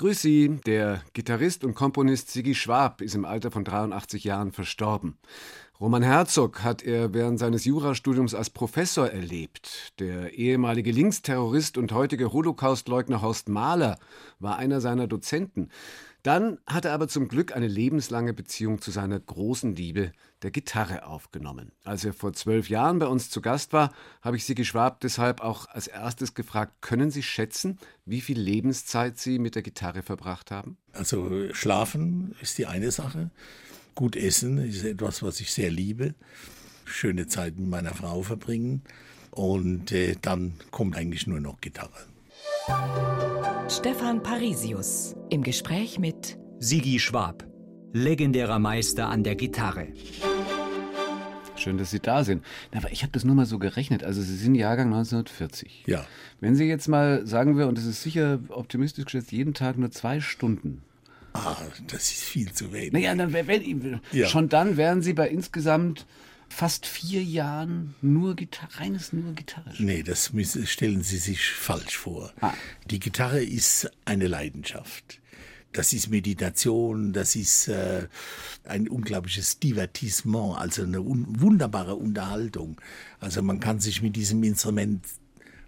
[0.00, 5.18] Grüß Sie, der Gitarrist und Komponist Sigi Schwab ist im Alter von 83 Jahren verstorben.
[5.80, 9.92] Roman Herzog hat er während seines Jurastudiums als Professor erlebt.
[9.98, 13.98] Der ehemalige Linksterrorist und heutige Holocaustleugner Horst Mahler
[14.38, 15.68] war einer seiner Dozenten.
[16.28, 21.06] Dann hat er aber zum Glück eine lebenslange Beziehung zu seiner großen Liebe, der Gitarre,
[21.06, 21.72] aufgenommen.
[21.84, 25.40] Als er vor zwölf Jahren bei uns zu Gast war, habe ich Sigi Schwab deshalb
[25.40, 30.50] auch als erstes gefragt, können Sie schätzen, wie viel Lebenszeit Sie mit der Gitarre verbracht
[30.50, 30.76] haben?
[30.92, 33.30] Also schlafen ist die eine Sache.
[33.94, 36.14] Gut essen ist etwas, was ich sehr liebe.
[36.84, 38.82] Schöne Zeit mit meiner Frau verbringen.
[39.30, 42.06] Und äh, dann kommt eigentlich nur noch Gitarre.
[43.70, 47.46] Stefan Parisius im Gespräch mit Sigi Schwab,
[47.92, 49.88] legendärer Meister an der Gitarre.
[51.56, 52.44] Schön, dass Sie da sind.
[52.74, 54.04] Aber ich habe das nur mal so gerechnet.
[54.04, 55.84] Also Sie sind Jahrgang 1940.
[55.86, 56.04] Ja.
[56.40, 59.90] Wenn Sie jetzt mal, sagen wir, und das ist sicher optimistisch geschätzt, jeden Tag nur
[59.90, 60.82] zwei Stunden
[61.34, 62.92] Ah, das ist viel zu wenig.
[62.92, 64.26] Naja, dann, wenn, Ja.
[64.26, 66.06] schon dann wären Sie bei insgesamt
[66.48, 69.72] fast vier Jahren nur Gitarre, reines nur Gitarre.
[69.78, 70.32] Nee, das
[70.64, 72.32] stellen Sie sich falsch vor.
[72.40, 72.52] Ah.
[72.90, 75.20] Die Gitarre ist eine Leidenschaft.
[75.72, 78.08] Das ist Meditation, das ist äh,
[78.64, 82.80] ein unglaubliches Divertissement, also eine un wunderbare Unterhaltung.
[83.20, 85.04] Also man kann sich mit diesem Instrument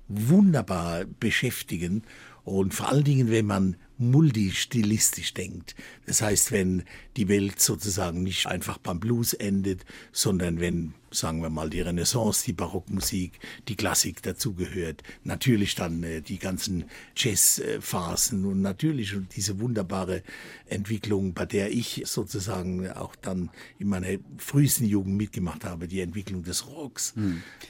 [0.08, 2.02] wunderbar beschäftigen
[2.44, 5.74] und vor allen Dingen, wenn man multistilistisch denkt.
[6.06, 6.84] Das heißt, wenn
[7.16, 12.44] die Welt sozusagen nicht einfach beim Blues endet, sondern wenn, sagen wir mal, die Renaissance,
[12.46, 13.32] die Barockmusik,
[13.68, 16.84] die Klassik dazugehört, natürlich dann äh, die ganzen
[17.14, 20.22] Jazzphasen und natürlich diese wunderbare
[20.66, 26.42] Entwicklung, bei der ich sozusagen auch dann in meiner frühesten Jugend mitgemacht habe, die Entwicklung
[26.42, 27.14] des Rocks.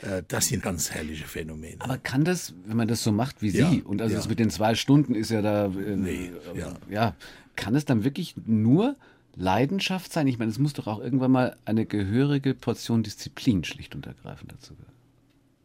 [0.03, 1.77] Äh, das sind ganz herrliche Phänomene.
[1.81, 4.19] Aber kann das, wenn man das so macht wie Sie, Ja, und also ja.
[4.19, 6.75] das mit den zwei Stunden ist ja da, äh, Nee, äh, ja.
[6.91, 7.17] ja,
[7.57, 8.97] kann es dann wirklich nur
[9.37, 10.27] Leidenschaft sein?
[10.27, 14.53] Ich meine, es muss doch auch irgendwann mal eine gehörige Portion Disziplin schlicht und ergreifend
[14.53, 14.91] dazu gehören.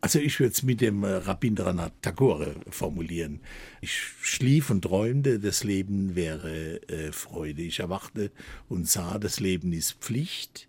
[0.05, 3.39] Also ich würde es mit dem äh, Rabindranath Tagore formulieren.
[3.81, 3.91] Ich
[4.21, 7.63] schlief und träumte, das Leben wäre äh, Freude.
[7.63, 8.29] Ich erwachte
[8.69, 10.67] und sah, das Leben ist Pflicht.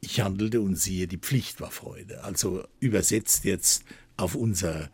[0.00, 2.24] Ich handelte und siehe, die Pflicht war Freude.
[2.24, 3.84] Also übersetzt jetzt
[4.16, 4.88] auf unser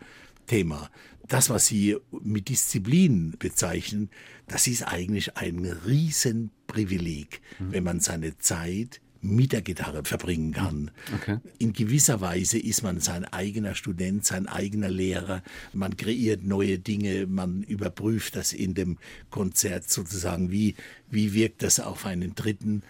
[0.48, 0.90] Thema.
[1.30, 4.10] Das, was Sie mit Disziplin bezeichnen,
[4.48, 10.90] das ist eigentlich ein Riesenprivileg, wenn man seine Zeit mit der Gitarre verbringen kann.
[11.14, 11.38] Okay.
[11.58, 15.44] In gewisser Weise ist man sein eigener Student, sein eigener Lehrer.
[15.72, 18.98] Man kreiert neue Dinge, man überprüft das in dem
[19.30, 20.74] Konzert sozusagen, wie,
[21.10, 22.82] wie wirkt das auf einen Dritten.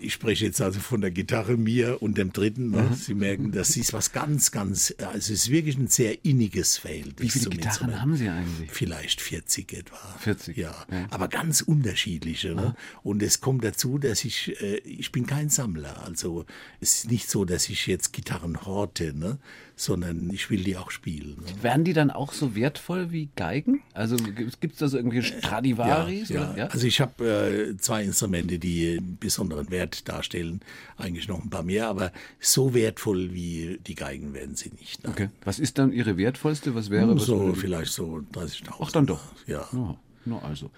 [0.00, 2.68] Ich spreche jetzt also von der Gitarre mir und dem Dritten.
[2.68, 2.72] Mhm.
[2.72, 2.94] Ne?
[2.94, 7.18] Sie merken, das ist was ganz, ganz, also es ist wirklich ein sehr inniges Verhältnis.
[7.18, 8.00] Wie viele Gitarren Instrument.
[8.00, 8.70] haben Sie eigentlich?
[8.70, 9.96] Vielleicht 40 etwa.
[10.20, 11.06] 40, Ja, ja.
[11.10, 12.54] aber ganz unterschiedliche.
[12.54, 12.74] Ne?
[13.02, 16.04] Und es kommt dazu, dass ich, äh, ich bin kein Sammler.
[16.04, 16.46] Also
[16.80, 19.38] es ist nicht so, dass ich jetzt Gitarren horte, ne?
[19.80, 21.36] Sondern ich will die auch spielen.
[21.40, 21.62] Ne?
[21.62, 23.82] Werden die dann auch so wertvoll wie Geigen?
[23.94, 26.28] Also gibt es da so irgendwelche Stradivaris?
[26.28, 26.58] ja, oder?
[26.58, 26.66] ja.
[26.66, 30.60] Also ich habe äh, zwei Instrumente, die einen besonderen Wert darstellen.
[30.98, 35.02] Eigentlich noch ein paar mehr, aber so wertvoll wie die Geigen werden sie nicht.
[35.02, 35.10] ne?
[35.10, 35.28] Okay.
[35.44, 36.74] Was ist dann Ihre wertvollste?
[36.74, 38.64] Was wäre was So vielleicht so 30.000.
[38.80, 39.22] Ach, dann doch.
[39.46, 39.66] Ja.
[39.72, 40.70] Ja, nur also.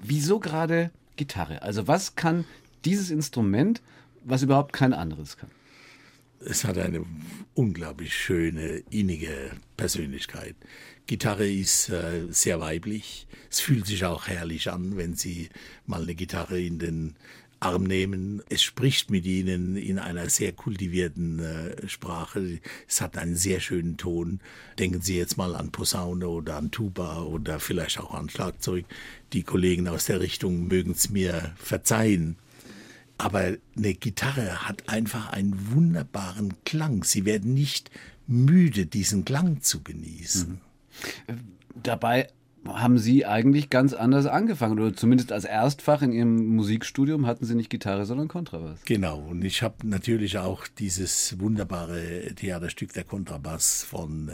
[0.00, 1.62] Wieso gerade Gitarre?
[1.62, 2.44] Also was kann
[2.84, 3.82] dieses Instrument,
[4.22, 5.50] was überhaupt kein anderes kann?
[6.40, 7.04] Es hat eine
[7.54, 10.54] unglaublich schöne, innige Persönlichkeit.
[11.06, 13.26] Gitarre ist äh, sehr weiblich.
[13.50, 15.48] Es fühlt sich auch herrlich an, wenn Sie
[15.86, 17.16] mal eine Gitarre in den
[17.60, 18.42] Arm nehmen.
[18.48, 22.60] Es spricht mit Ihnen in einer sehr kultivierten äh, Sprache.
[22.86, 24.40] Es hat einen sehr schönen Ton.
[24.78, 28.84] Denken Sie jetzt mal an Posaune oder an Tuba oder vielleicht auch an Schlagzeug.
[29.32, 32.36] Die Kollegen aus der Richtung mögen es mir verzeihen.
[33.18, 37.02] Aber eine Gitarre hat einfach einen wunderbaren Klang.
[37.02, 37.90] Sie werden nicht
[38.26, 40.60] müde, diesen Klang zu genießen.
[41.82, 42.28] Dabei
[42.66, 47.54] haben Sie eigentlich ganz anders angefangen oder zumindest als Erstfach in Ihrem Musikstudium hatten Sie
[47.54, 48.80] nicht Gitarre, sondern Kontrabass.
[48.84, 49.20] Genau.
[49.20, 54.32] Und ich habe natürlich auch dieses wunderbare Theaterstück Der Kontrabass von äh,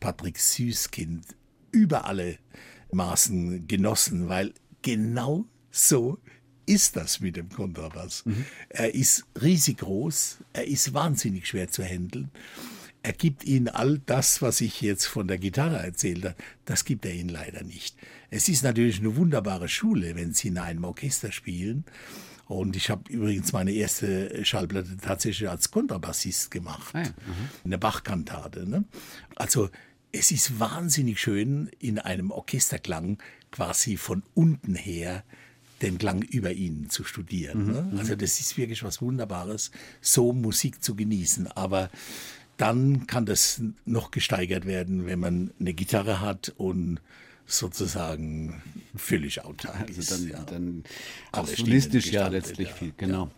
[0.00, 1.24] Patrick Süßkind
[1.72, 2.38] über alle
[2.92, 6.18] Maßen genossen, weil genau so
[6.66, 8.24] ist das mit dem Kontrabass.
[8.68, 12.30] Er ist riesig groß, er ist wahnsinnig schwer zu handeln.
[13.02, 16.34] Er gibt Ihnen all das, was ich jetzt von der Gitarre erzählt habe,
[16.64, 17.96] das gibt er Ihnen leider nicht.
[18.30, 21.84] Es ist natürlich eine wunderbare Schule, wenn Sie in einem Orchester spielen.
[22.46, 26.94] Und ich habe übrigens meine erste Schallplatte tatsächlich als Kontrabassist gemacht.
[26.94, 27.10] Ah ja,
[27.64, 28.68] Eine Bachkantate.
[28.68, 28.84] Ne?
[29.36, 29.70] Also
[30.10, 35.24] es ist wahnsinnig schön, in einem Orchesterklang quasi von unten her
[35.82, 37.66] den Klang über ihnen zu studieren.
[37.66, 37.98] Ne?
[37.98, 39.70] Also das ist wirklich was Wunderbares,
[40.00, 41.48] so Musik zu genießen.
[41.48, 41.90] Aber
[42.56, 47.00] dann kann das noch gesteigert werden, wenn man eine Gitarre hat und
[47.46, 48.62] sozusagen
[48.96, 50.10] völlig autark ist.
[50.12, 50.44] Also dann, ja.
[50.44, 50.84] dann
[51.32, 52.74] auch Stimmen solistisch ja letztlich ja.
[52.74, 53.30] viel, genau.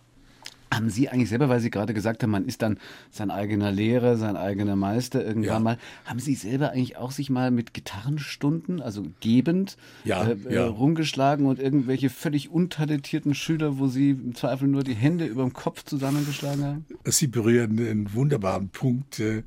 [0.72, 2.78] Haben Sie eigentlich selber, weil Sie gerade gesagt haben, man ist dann
[3.10, 5.58] sein eigener Lehrer, sein eigener Meister irgendwann Ja.
[5.60, 10.50] mal, haben Sie selber eigentlich auch sich mal mit Gitarrenstunden, also gebend, Ja, äh, ja.
[10.50, 15.42] Äh, rumgeschlagen und irgendwelche völlig untalentierten Schüler, wo Sie im Zweifel nur die Hände über
[15.42, 16.86] dem Kopf zusammengeschlagen haben?
[17.04, 19.42] Sie berühren einen wunderbaren Punkt, äh,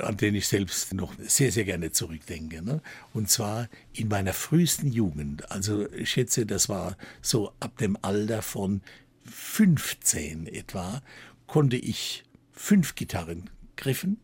[0.00, 2.62] an den ich selbst noch sehr, sehr gerne zurückdenke.
[2.62, 2.80] Ne?
[3.12, 5.50] Und zwar in meiner frühesten Jugend.
[5.52, 8.80] Also ich schätze, das war so ab dem Alter von
[9.24, 11.02] 15 etwa,
[11.46, 14.18] konnte ich fünf Gitarren griffen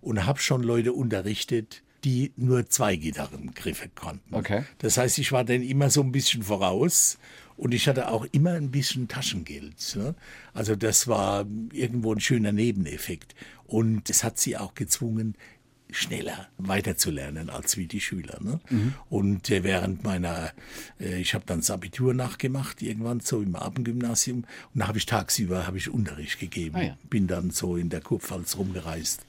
[0.00, 4.34] und habe schon Leute unterrichtet, die nur zwei Gitarrengriffe konnten.
[4.34, 4.64] Okay.
[4.78, 7.18] Das heißt, ich war dann immer so ein bisschen voraus
[7.56, 9.96] und ich hatte auch immer ein bisschen Taschengeld.
[9.96, 10.14] Ne?
[10.54, 13.34] Also das war irgendwo ein schöner Nebeneffekt.
[13.66, 15.34] Und es hat sie auch gezwungen,
[15.92, 18.38] schneller weiterzulernen als wie die Schüler.
[18.40, 18.60] Ne?
[19.08, 20.52] Und äh, während meiner,
[21.00, 24.44] äh, ich habe dann das Abitur nachgemacht, irgendwann so im Abendgymnasium.
[24.74, 26.76] Und da habe ich tagsüber habe ich Unterricht gegeben.
[26.76, 26.98] Ah ja.
[27.08, 29.24] Bin dann so in der Kurpfalz rumgereist.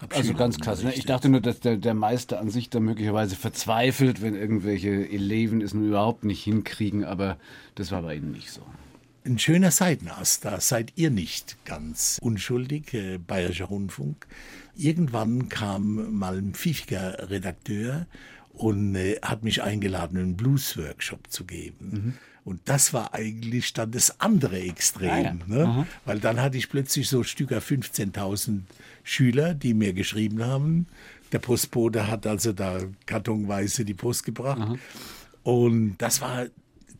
[0.00, 0.82] hab Also ganz krass.
[0.82, 0.94] Ne?
[0.94, 5.60] Ich dachte nur, dass der, der Meister an sich da möglicherweise verzweifelt, wenn irgendwelche Eleven
[5.60, 7.36] es nun überhaupt nicht hinkriegen, aber
[7.74, 8.62] das war bei Ihnen nicht so.
[9.24, 14.24] Ein schöner Seitenast, da seid ihr nicht ganz unschuldig, äh, Bayerischer Rundfunk.
[14.76, 18.06] Irgendwann kam mal ein pfiffiger Redakteur
[18.52, 22.18] und äh, hat mich eingeladen, einen Blues-Workshop zu geben.
[22.44, 25.34] Und das war eigentlich dann das andere Extrem, Ah ja.
[25.46, 25.86] ne?
[26.04, 28.60] weil dann hatte ich plötzlich so Stücker 15.000
[29.02, 30.86] Schüler, die mir geschrieben haben.
[31.32, 34.78] Der Postbote hat also da kartonweise die Post gebracht.
[35.42, 36.46] Und das war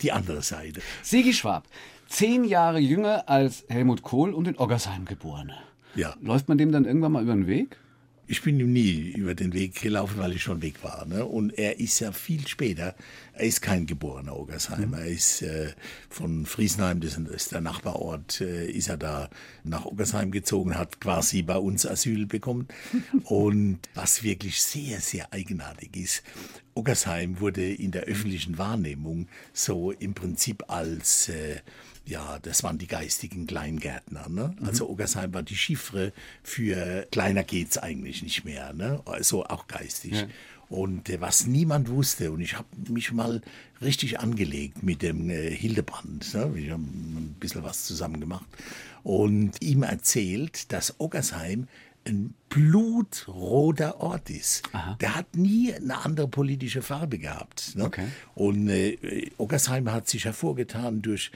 [0.00, 0.80] die andere Seite.
[1.02, 1.64] Sigi Schwab,
[2.08, 5.52] zehn Jahre jünger als Helmut Kohl und in Oggersheim geboren.
[5.96, 6.14] Ja.
[6.20, 7.78] Läuft man dem dann irgendwann mal über den Weg?
[8.28, 11.06] Ich bin ihm nie über den Weg gelaufen, weil ich schon weg war.
[11.06, 11.24] Ne?
[11.24, 12.96] Und er ist ja viel später,
[13.34, 14.98] er ist kein geborener Oggersheimer.
[14.98, 15.72] Er ist äh,
[16.10, 19.30] von Friesenheim, das ist der Nachbarort, äh, ist er da
[19.62, 22.66] nach Oggersheim gezogen, hat quasi bei uns Asyl bekommen.
[23.24, 26.24] Und was wirklich sehr, sehr eigenartig ist,
[26.74, 31.60] Oggersheim wurde in der öffentlichen Wahrnehmung so im Prinzip als äh,
[32.06, 34.28] ja, das waren die geistigen Kleingärtner.
[34.28, 34.56] Ne?
[34.64, 36.12] Also Oggersheim war die Chiffre
[36.42, 38.72] für kleiner geht's eigentlich nicht mehr.
[38.72, 39.02] Ne?
[39.04, 40.26] Also auch geistig.
[40.68, 43.40] Und äh, was niemand wusste, und ich habe mich mal
[43.80, 46.34] richtig angelegt mit dem äh, Hildebrand.
[46.34, 46.54] Ne?
[46.54, 48.46] Wir haben ein bisschen was zusammen gemacht.
[49.02, 51.68] Und ihm erzählt, dass Oggersheim
[52.06, 54.62] ein blutroter Ort ist.
[55.00, 57.74] Der hat nie eine andere politische Farbe gehabt.
[57.74, 57.84] Ne?
[57.84, 58.06] Okay.
[58.34, 61.30] Und äh, Oggersheim hat sich hervorgetan durch,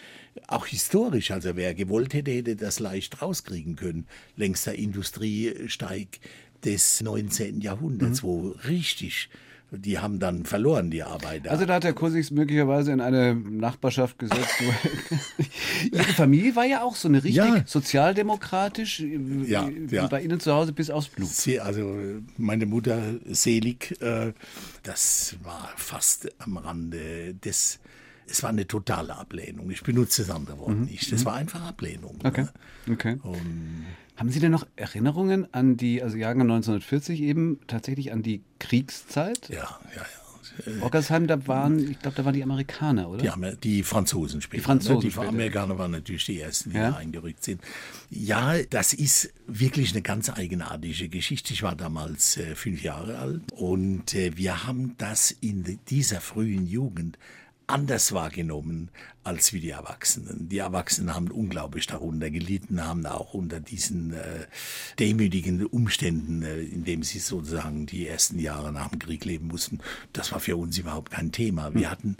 [0.47, 4.07] auch historisch, also wer gewollt hätte, hätte das leicht rauskriegen können.
[4.37, 6.21] Längster Industriesteig
[6.65, 7.61] des 19.
[7.61, 9.29] Jahrhunderts, wo richtig,
[9.73, 11.51] die haben dann verloren, die Arbeiter.
[11.51, 14.55] Also da hat der sich möglicherweise in eine Nachbarschaft gesetzt.
[14.61, 15.45] wo-
[15.97, 17.63] Ihre Familie war ja auch so eine richtig Ja.
[17.67, 20.07] sozialdemokratisch, äh, Ja, wie ja.
[20.07, 21.29] bei Ihnen zu Hause bis aufs Blut.
[21.29, 21.95] Sehr, also
[22.37, 24.33] meine Mutter selig, äh,
[24.83, 27.79] das war fast am Rande des.
[28.31, 29.71] Es war eine totale Ablehnung.
[29.71, 31.11] Ich benutze das andere Wort nicht.
[31.13, 32.15] Das war einfach Ablehnung.
[32.23, 32.27] Mhm.
[32.29, 32.47] Okay.
[32.87, 32.93] Ne?
[32.95, 33.19] okay.
[33.23, 38.43] Und Haben Sie denn noch Erinnerungen an die, also Jahrgang 1940 eben, tatsächlich an die
[38.59, 39.49] Kriegszeit?
[39.49, 40.03] ja, ja, ja.
[40.83, 43.23] Ockersheim, da waren, ich glaube, da waren die Amerikaner, oder?
[43.23, 44.61] Die, Amer die Franzosen später.
[44.61, 45.01] Die Franzosen ne?
[45.05, 45.29] Die später.
[45.29, 46.91] Amerikaner waren natürlich die ersten, die Ja.
[46.91, 47.63] da eingerückt sind.
[48.11, 51.53] Ja, das ist wirklich eine ganz eigenartige Geschichte.
[51.55, 56.67] Ich war damals äh, fünf Jahre alt und äh, wir haben das in dieser frühen
[56.67, 57.17] Jugend
[57.71, 58.91] anders wahrgenommen
[59.25, 60.49] als wie die Erwachsenen.
[60.49, 64.47] Die Erwachsenen haben unglaublich darunter gelitten, haben auch unter diesen äh,
[64.99, 69.79] demütigen Umständen, äh, in dem sie sozusagen die ersten Jahre nach dem Krieg leben mussten,
[70.13, 71.75] das war für uns überhaupt kein Thema.
[71.75, 72.17] Wir hatten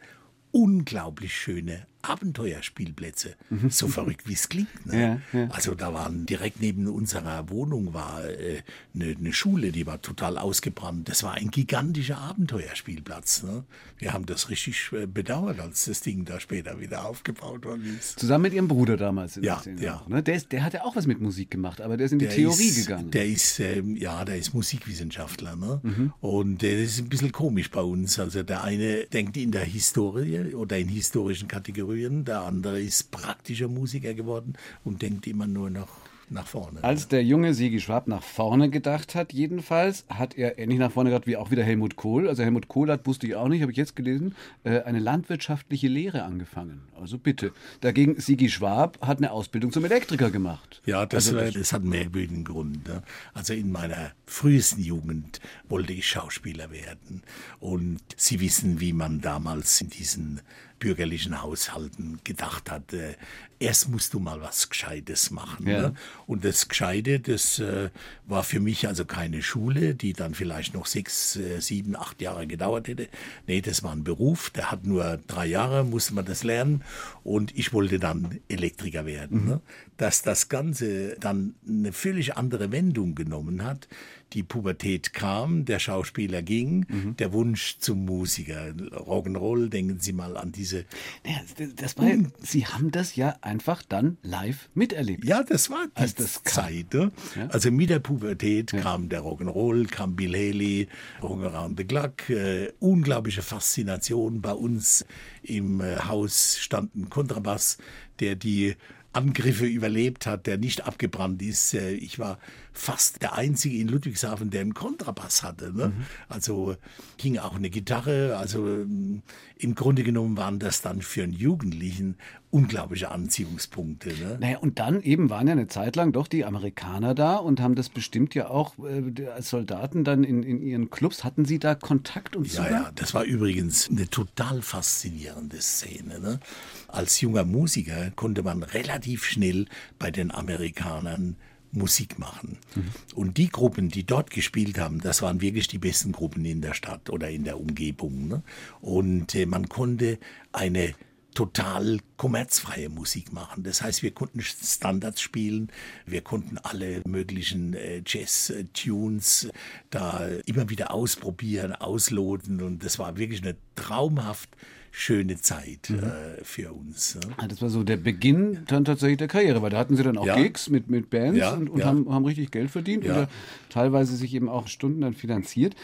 [0.53, 3.37] unglaublich schöne Abenteuerspielplätze,
[3.69, 4.87] so verrückt wie es klingt.
[4.87, 5.21] Ne?
[5.33, 5.49] Ja, ja.
[5.51, 8.63] Also da waren direkt neben unserer Wohnung war äh,
[8.95, 11.09] eine, eine Schule, die war total ausgebrannt.
[11.09, 13.43] Das war ein gigantischer Abenteuerspielplatz.
[13.43, 13.65] Ne?
[13.99, 18.19] Wir haben das richtig äh, bedauert, als das Ding da später wieder aufgebaut worden ist.
[18.19, 19.37] Zusammen mit Ihrem Bruder damals.
[19.37, 19.97] Ja, ja.
[19.97, 20.23] auch, ne?
[20.23, 22.27] der, ist, der hat ja auch was mit Musik gemacht, aber der ist in die
[22.27, 23.11] Der Theorie ist, gegangen.
[23.11, 25.57] Der ist, ähm, ja, der ist Musikwissenschaftler.
[25.57, 25.81] Ne?
[25.83, 26.13] Mhm.
[26.21, 28.19] Und äh, das ist ein bisschen komisch bei uns.
[28.19, 33.69] Also der eine denkt in der Historie oder in historischen Kategorien, der andere ist praktischer
[33.69, 34.55] Musiker geworden
[34.85, 36.83] und denkt immer nur noch nach vorne.
[36.83, 41.11] Als der junge Sigi Schwab nach vorne gedacht hat, jedenfalls, hat er ähnlich nach vorne
[41.11, 42.29] gedacht wie auch wieder Helmut Kohl.
[42.29, 45.89] Also Helmut Kohl hat, wusste ich auch nicht, habe ich jetzt gelesen, äh, eine landwirtschaftliche
[45.89, 46.83] Lehre angefangen.
[47.01, 47.53] Also bitte.
[47.81, 50.81] Dagegen Sigi Schwab hat eine Ausbildung zum Elektriker gemacht.
[50.87, 52.87] Ja, das, also, das hat einen merkwürdigen Grund.
[52.87, 53.03] Ne?
[53.35, 57.23] Also in meiner frühesten Jugend wollte ich Schauspieler werden.
[57.59, 60.41] Und Sie wissen, wie man damals in diesen
[60.81, 63.15] bürgerlichen Haushalten gedacht hat, äh,
[63.61, 65.69] erst musst du mal was Gescheites machen.
[65.69, 65.81] Ja.
[65.83, 65.95] Ne?
[66.27, 67.91] Und das Gescheite, das äh,
[68.27, 72.47] war für mich also keine Schule, die dann vielleicht noch sechs, äh, sieben, acht Jahre
[72.47, 73.09] gedauert hätte.
[73.47, 76.83] Nee, das war ein Beruf, der hat nur drei Jahre, musste man das lernen.
[77.23, 79.43] Und ich wollte dann Elektriker werden.
[79.43, 79.49] Mhm.
[79.49, 79.61] Ne?
[79.99, 83.87] Dass das Ganze dann eine völlig andere Wendung genommen hat,
[84.33, 87.17] die Pubertät kam, der Schauspieler ging, mhm.
[87.17, 88.71] der Wunsch zum Musiker.
[88.71, 90.85] Rock'n'Roll, denken Sie mal an diese.
[91.25, 91.41] Ja,
[91.77, 95.25] das war, ja, Sie haben das ja einfach dann live miterlebt.
[95.25, 96.95] Ja, das war die das Zeit.
[96.95, 97.13] Ne?
[97.37, 97.49] Ja?
[97.49, 98.81] Also mit der Pubertät ja.
[98.81, 100.89] kam der Rock'n'Roll, kam Bill Haley,
[101.23, 102.31] Rung Around the Clock.
[102.31, 104.41] Äh, unglaubliche Faszination.
[104.41, 105.05] Bei uns
[105.43, 107.79] im äh, Haus stand ein Kontrabass,
[108.21, 108.77] der die
[109.13, 111.75] Angriffe überlebt hat, der nicht abgebrannt ist.
[111.75, 112.39] Äh, ich war
[112.73, 115.73] fast der Einzige in Ludwigshafen, der einen Kontrabass hatte.
[115.73, 115.89] Ne?
[115.89, 116.05] Mhm.
[116.29, 116.77] Also
[117.19, 118.37] ging auch eine Gitarre.
[118.37, 119.23] Also ähm,
[119.57, 122.17] im Grunde genommen waren das dann für einen Jugendlichen
[122.51, 124.09] unglaubliche Anziehungspunkte.
[124.09, 124.39] Ne?
[124.41, 127.75] Naja, und dann eben waren ja eine Zeit lang doch die Amerikaner da und haben
[127.75, 131.23] das bestimmt ja auch äh, als Soldaten dann in, in ihren Clubs.
[131.23, 132.67] Hatten Sie da Kontakt und Zugang?
[132.67, 136.21] Ja, ja, das war übrigens eine total faszinierende Szene.
[136.21, 136.41] Ne?
[136.89, 139.67] Als junger Musiker konnte man relativ schnell
[139.99, 141.37] bei den Amerikanern
[141.73, 142.59] Musik machen.
[142.75, 142.83] Mhm.
[143.15, 146.75] Und die Gruppen, die dort gespielt haben, das waren wirklich die besten Gruppen in der
[146.75, 148.29] Stadt oder in der Umgebung.
[148.29, 148.43] Ne?
[148.81, 150.19] Und äh, man konnte
[150.53, 150.95] eine
[151.35, 153.63] total kommerzfreie Musik machen.
[153.63, 155.71] Das heißt, wir konnten Standards spielen,
[156.07, 159.49] wir konnten alle möglichen äh, Jazz-Tunes
[159.91, 164.51] da immer wieder ausprobieren, ausloten und das war wirklich eine traumhaft
[164.91, 165.99] schöne Zeit mhm.
[165.99, 167.17] äh, für uns.
[167.17, 167.49] Ne?
[167.49, 170.27] Das war so der Beginn dann tatsächlich der Karriere, weil da hatten sie dann auch
[170.27, 170.37] ja.
[170.37, 171.87] Gigs mit, mit Bands ja, und, und ja.
[171.87, 173.29] haben, haben richtig Geld verdient oder
[173.69, 175.75] teilweise sich eben auch Stunden dann finanziert.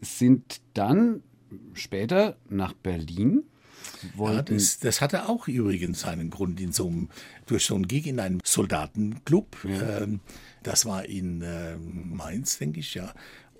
[0.00, 1.22] Sind dann
[1.74, 3.44] später nach Berlin
[4.18, 7.08] ja, das, das, hatte auch übrigens seinen Grund in so einem,
[7.46, 9.56] durch so einen Gig in einem Soldatenclub.
[9.64, 10.00] Ja.
[10.00, 10.20] Ähm,
[10.62, 13.12] das war in äh, Mainz, denke ich, ja.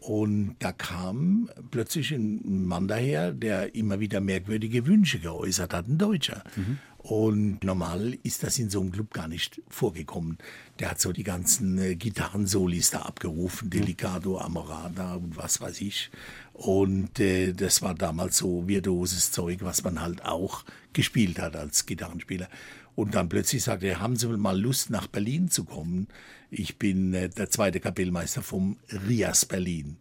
[0.06, 5.96] Und da kam plötzlich ein Mann daher, der immer wieder merkwürdige Wünsche geäußert hat, ein
[5.96, 6.44] Deutscher.
[6.56, 6.78] Mhm.
[6.98, 10.36] Und normal ist das in so einem Club gar nicht vorgekommen.
[10.78, 16.10] Der hat so die ganzen äh, Gitarrensolis da abgerufen, Delicato, Amorada und was weiß ich.
[16.52, 21.86] Und äh, das war damals so virtuoses Zeug, was man halt auch gespielt hat als
[21.86, 22.50] Gitarrenspieler.
[22.94, 26.08] Und dann plötzlich sagte er, haben Sie mal Lust, nach Berlin zu kommen?
[26.50, 28.76] Ich bin äh, der zweite Kapellmeister vom
[29.08, 29.96] Rias Berlin.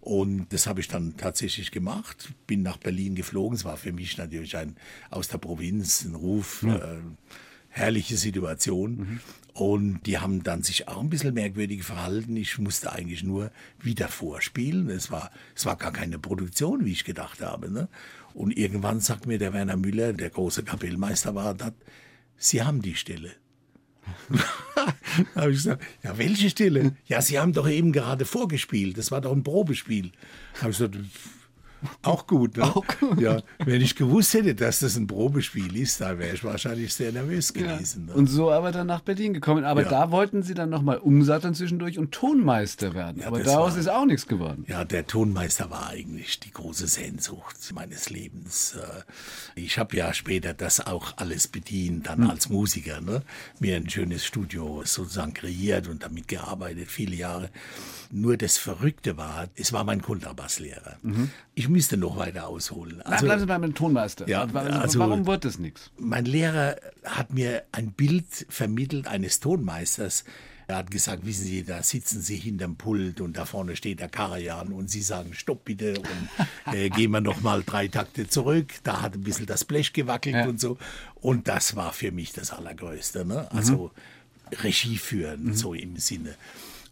[0.00, 3.56] Und das habe ich dann tatsächlich gemacht, bin nach Berlin geflogen.
[3.56, 4.76] Es war für mich natürlich ein
[5.10, 6.76] aus der Provinz ein Ruf, ja.
[6.76, 7.00] äh,
[7.68, 8.96] herrliche Situation.
[8.96, 9.20] Mhm.
[9.54, 12.36] Und die haben dann sich auch ein bisschen merkwürdig verhalten.
[12.36, 14.88] Ich musste eigentlich nur wieder vorspielen.
[14.88, 17.70] Es war, es war gar keine Produktion, wie ich gedacht habe.
[17.70, 17.88] Ne?
[18.34, 21.74] Und irgendwann sagt mir der Werner Müller, der große Kapellmeister war, dat,
[22.36, 23.32] Sie haben die Stelle.
[25.34, 26.94] da habe ich gesagt, ja, welche Stille?
[27.06, 28.98] Ja, Sie haben doch eben gerade vorgespielt.
[28.98, 30.12] Das war doch ein Probespiel.
[30.54, 30.96] Da habe ich gesagt,
[32.02, 32.64] auch gut, ne?
[32.64, 33.20] Auch gut.
[33.20, 37.12] Ja, wenn ich gewusst hätte, dass das ein Probespiel ist, da wäre ich wahrscheinlich sehr
[37.12, 38.06] nervös gewesen.
[38.08, 38.14] Ja.
[38.14, 38.18] Ne?
[38.18, 39.64] Und so aber dann nach Berlin gekommen.
[39.64, 39.88] Aber ja.
[39.88, 43.22] da wollten Sie dann nochmal umsatteln zwischendurch und Tonmeister werden.
[43.22, 44.64] Ja, aber daraus war, ist auch nichts geworden.
[44.68, 48.76] Ja, der Tonmeister war eigentlich die große Sehnsucht meines Lebens.
[48.76, 52.30] Äh, ich habe ja später das auch alles bedient, dann hm.
[52.30, 53.00] als Musiker.
[53.00, 53.22] Ne?
[53.60, 57.50] Mir ein schönes Studio sozusagen kreiert und damit gearbeitet, viele Jahre.
[58.10, 60.96] Nur das Verrückte war, es war mein Kontrabasslehrer.
[61.02, 61.30] Mhm.
[61.58, 63.02] Ich müsste noch weiter ausholen.
[63.02, 64.28] Also, bleiben Sie dem Tonmeister.
[64.28, 65.90] Ja, also, warum wird das nichts?
[65.98, 70.22] Mein Lehrer hat mir ein Bild vermittelt eines Tonmeisters,
[70.68, 74.08] er hat gesagt, wissen Sie, da sitzen Sie hinterm Pult und da vorne steht der
[74.08, 78.74] Karajan und Sie sagen, stopp bitte und äh, gehen wir noch mal drei Takte zurück.
[78.84, 80.46] Da hat ein bisschen das Blech gewackelt ja.
[80.46, 80.78] und so.
[81.16, 83.24] Und das war für mich das Allergrößte.
[83.24, 83.50] Ne?
[83.50, 83.90] Also
[84.52, 84.58] mhm.
[84.58, 85.54] Regie führen, mhm.
[85.54, 86.36] so im Sinne.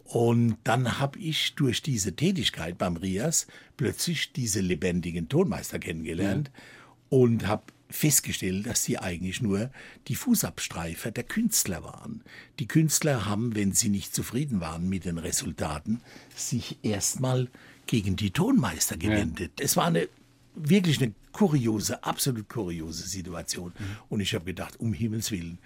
[0.09, 3.47] Und dann habe ich durch diese Tätigkeit beim Rias
[3.77, 7.19] plötzlich diese lebendigen Tonmeister kennengelernt ja.
[7.19, 9.71] und habe festgestellt, dass sie eigentlich nur
[10.09, 12.23] die Fußabstreifer der Künstler waren.
[12.59, 16.01] Die Künstler haben, wenn sie nicht zufrieden waren mit den Resultaten,
[16.35, 17.49] sich erstmal
[17.87, 19.53] gegen die Tonmeister gewendet.
[19.59, 19.65] Ja.
[19.65, 20.09] Es war eine
[20.55, 23.73] wirklich eine kuriose, absolut kuriose Situation.
[23.79, 23.85] Mhm.
[24.09, 25.59] Und ich habe gedacht, um Himmels Willen,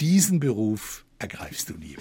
[0.00, 1.96] diesen Beruf ergreifst du nie.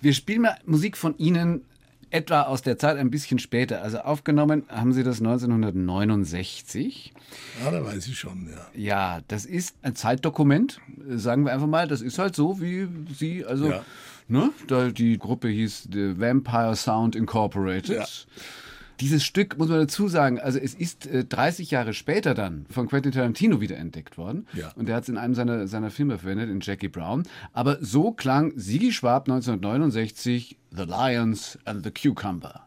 [0.00, 1.62] Wir spielen mal Musik von Ihnen
[2.10, 3.82] etwa aus der Zeit ein bisschen später.
[3.82, 7.12] Also aufgenommen haben Sie das 1969.
[7.64, 8.66] Ja, da weiß ich schon, ja.
[8.74, 11.88] Ja, das ist ein Zeitdokument, sagen wir einfach mal.
[11.88, 13.84] Das ist halt so, wie Sie, also, Ja.
[14.28, 17.96] ne, da die Gruppe hieß The Vampire Sound Incorporated.
[17.96, 18.06] Ja.
[19.00, 22.88] Dieses Stück, muss man dazu sagen, also es ist äh, 30 Jahre später dann von
[22.88, 24.46] Quentin Tarantino wiederentdeckt worden.
[24.54, 24.72] Ja.
[24.76, 27.24] Und der hat es in einem seiner, seiner Filme verwendet, in Jackie Brown.
[27.52, 32.66] Aber so klang Sigi Schwab 1969 The Lions and the Cucumber.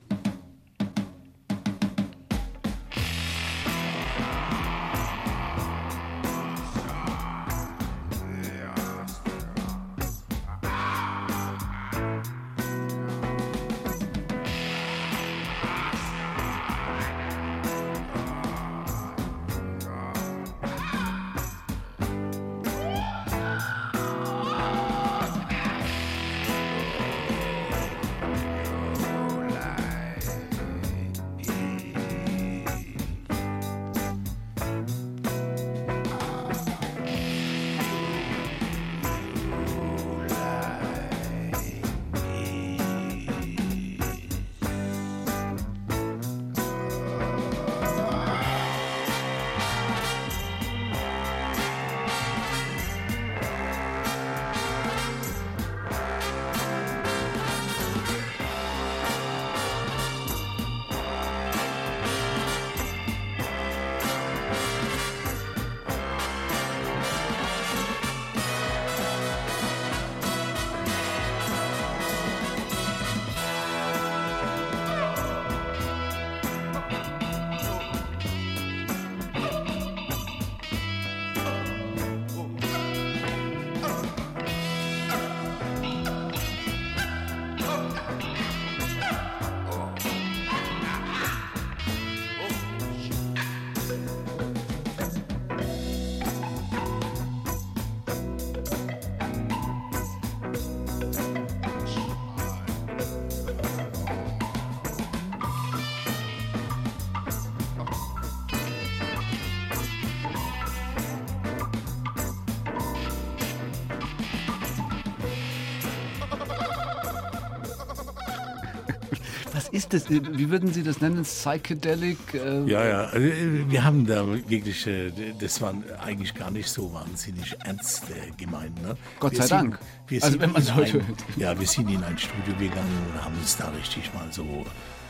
[119.67, 120.09] Was ist das?
[120.09, 121.23] Wie würden Sie das nennen?
[121.23, 122.17] Psychedelic?
[122.33, 126.69] Äh, Ja, ja, also, äh, wir haben da wirklich, äh, das war eigentlich gar nicht
[126.69, 128.03] so wahnsinnig ernst
[128.37, 128.81] gemeint.
[128.81, 128.95] Ne?
[129.19, 129.79] Gott Wir sei sind- Dank.
[130.21, 131.03] Also wenn man so ein, hört.
[131.35, 134.65] Ja, wir sind in ein Studio gegangen und haben uns da richtig mal so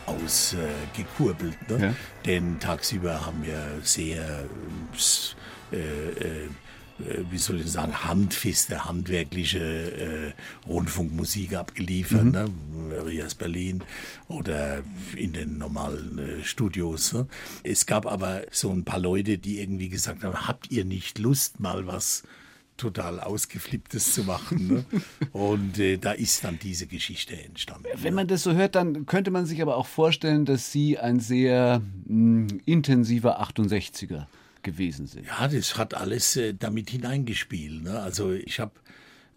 [0.08, 1.58] ausgekurbelt.
[1.70, 1.86] Äh, ne?
[1.88, 1.94] Ja.
[2.26, 4.88] Denn tagsüber haben wir sehr, ähm,
[5.72, 6.50] äh, äh, äh,
[7.30, 10.34] wie soll ich sagen, handfeste, handwerkliche äh,
[10.68, 12.32] Rundfunkmusik abgeliefert, Mhm.
[12.32, 12.50] ne?
[13.06, 13.84] Rias Berlin
[14.28, 14.82] oder
[15.16, 17.14] in den normalen äh, Studios.
[17.14, 17.28] Ne?
[17.64, 21.60] Es gab aber so ein paar Leute, die irgendwie gesagt haben, habt ihr nicht Lust,
[21.60, 22.24] mal was
[22.78, 24.68] total ausgeflipptes zu machen?
[24.68, 24.86] Ne?
[25.32, 27.88] Und äh, da ist dann diese Geschichte entstanden.
[27.96, 31.20] Wenn man das so hört, dann könnte man sich aber auch vorstellen, dass Sie ein
[31.20, 34.28] sehr mh, intensiver 68er
[34.68, 35.26] gewesen sind.
[35.26, 37.84] Ja, das hat alles äh, damit hineingespielt.
[37.84, 38.00] Ne?
[38.00, 38.74] Also ich habe,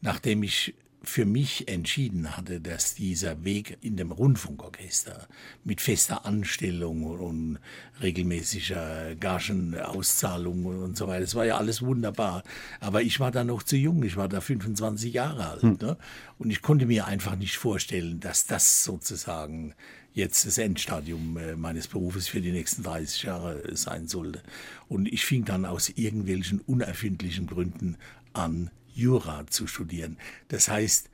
[0.01, 5.29] nachdem ich für mich entschieden hatte, dass dieser Weg in dem Rundfunkorchester
[5.65, 7.59] mit fester Anstellung und
[8.03, 12.43] regelmäßiger Gagenauszahlung und so weiter, das war ja alles wunderbar.
[12.81, 15.63] Aber ich war da noch zu jung, ich war da 25 Jahre alt.
[15.81, 15.97] Ne?
[16.39, 19.75] Und ich konnte mir einfach nicht vorstellen, dass das sozusagen
[20.13, 24.43] jetzt das Endstadium äh, meines Berufes für die nächsten 30 Jahre äh, sein sollte.
[24.89, 27.97] Und ich fing dann aus irgendwelchen unerfindlichen Gründen
[28.33, 30.19] an, Jura zu studieren.
[30.49, 31.11] Das heißt,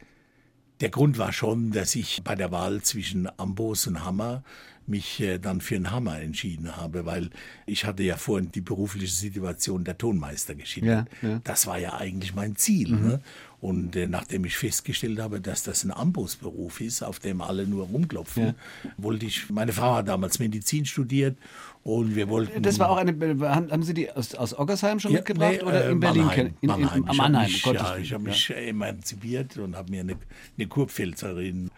[0.81, 4.43] der Grund war schon, dass ich bei der Wahl zwischen Amboss und Hammer
[4.89, 7.31] mich äh, dann für einen Hammer entschieden habe, weil
[7.67, 11.09] ich hatte ja vorhin die berufliche Situation der Tonmeister geschildert.
[11.23, 11.41] Ja, ja.
[11.45, 12.91] Das war ja eigentlich mein Ziel.
[12.91, 13.21] Ne?
[13.61, 17.87] Und äh, nachdem ich festgestellt habe, dass das ein Ambossberuf ist, auf dem alle nur
[17.87, 18.55] rumklopfen,
[18.97, 21.37] wollte ich, meine Frau hat damals Medizin studiert
[21.83, 22.63] und wir wollten...
[22.63, 23.13] Das war auch eine.
[23.49, 26.25] Haben haben Sie die aus, aus Oggersheim schon Ja, mitgebracht nee, oder äh, in Berlin?
[26.25, 26.47] Mannheim?
[26.47, 27.05] In, in, Mannheim.
[27.05, 28.31] am Ich hab Mannheim, ja, ich habe ja.
[28.31, 30.17] mich emanzipiert und habe mir eine,
[30.59, 31.71] eine Kurpfälzerin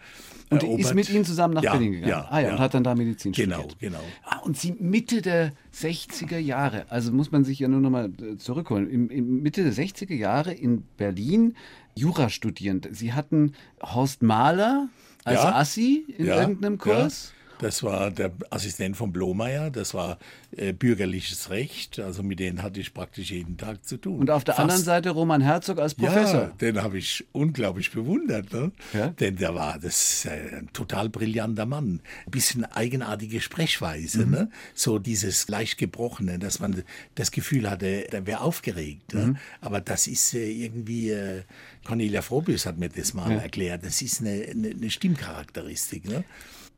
[0.51, 0.95] Und die ist erobert.
[0.95, 2.09] mit Ihnen zusammen nach Ja, Berlin gegangen.
[2.09, 2.53] Ja, ah ja, ja.
[2.53, 3.79] und hat dann da Medizin Genau, studiert.
[3.79, 3.99] genau.
[4.25, 8.09] Ah, und Sie Mitte der 60er Jahre, also muss man sich ja nur noch mal
[8.21, 11.55] äh, zurückholen, im, im Mitte der 60er Jahre in Berlin
[11.95, 12.81] Jura studieren.
[12.91, 14.89] Sie hatten Horst Mahler
[15.23, 15.55] als Ja.
[15.55, 20.17] Assi in irgendeinem Kurs Das war der Assistent von Blomeyer, das war
[20.55, 24.19] äh, bürgerliches Recht, also mit denen hatte ich praktisch jeden Tag zu tun.
[24.19, 26.41] Und auf der Fast, anderen Seite Roman Herzog als Professor.
[26.41, 28.71] Ja, den habe ich unglaublich bewundert, ne?
[28.93, 29.09] ja?
[29.09, 32.01] denn der war das äh, ein total brillanter Mann.
[32.25, 34.31] Ein bisschen eigenartige Sprechweise, mhm.
[34.31, 34.49] ne?
[34.73, 36.83] so dieses leicht gebrochene, dass man
[37.15, 39.13] das Gefühl hatte, der wäre aufgeregt.
[39.13, 39.19] Mhm.
[39.19, 39.35] Ne?
[39.59, 41.43] Aber das ist äh, irgendwie, äh,
[41.83, 43.37] Cornelia Frobius hat mir das mal ja.
[43.39, 46.07] erklärt, das ist eine, eine, eine Stimmcharakteristik.
[46.07, 46.23] Ne?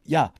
[0.05, 0.33] Ja,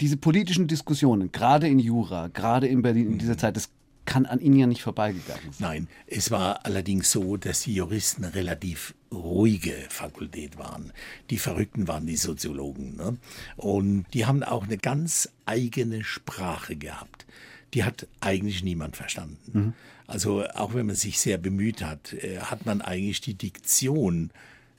[0.00, 3.70] diese politischen Diskussionen, gerade in Jura, gerade in Berlin in dieser Zeit, das
[4.04, 5.58] kann an Ihnen ja nicht vorbeigegangen sein.
[5.58, 10.92] Nein, es war allerdings so, dass die Juristen relativ ruhige Fakultät waren.
[11.30, 12.96] Die Verrückten waren die Soziologen.
[12.96, 13.16] Ne?
[13.56, 17.26] Und die haben auch eine ganz eigene Sprache gehabt.
[17.72, 19.50] Die hat eigentlich niemand verstanden.
[19.52, 19.72] Mhm.
[20.06, 24.30] Also auch wenn man sich sehr bemüht hat, äh, hat man eigentlich die Diktion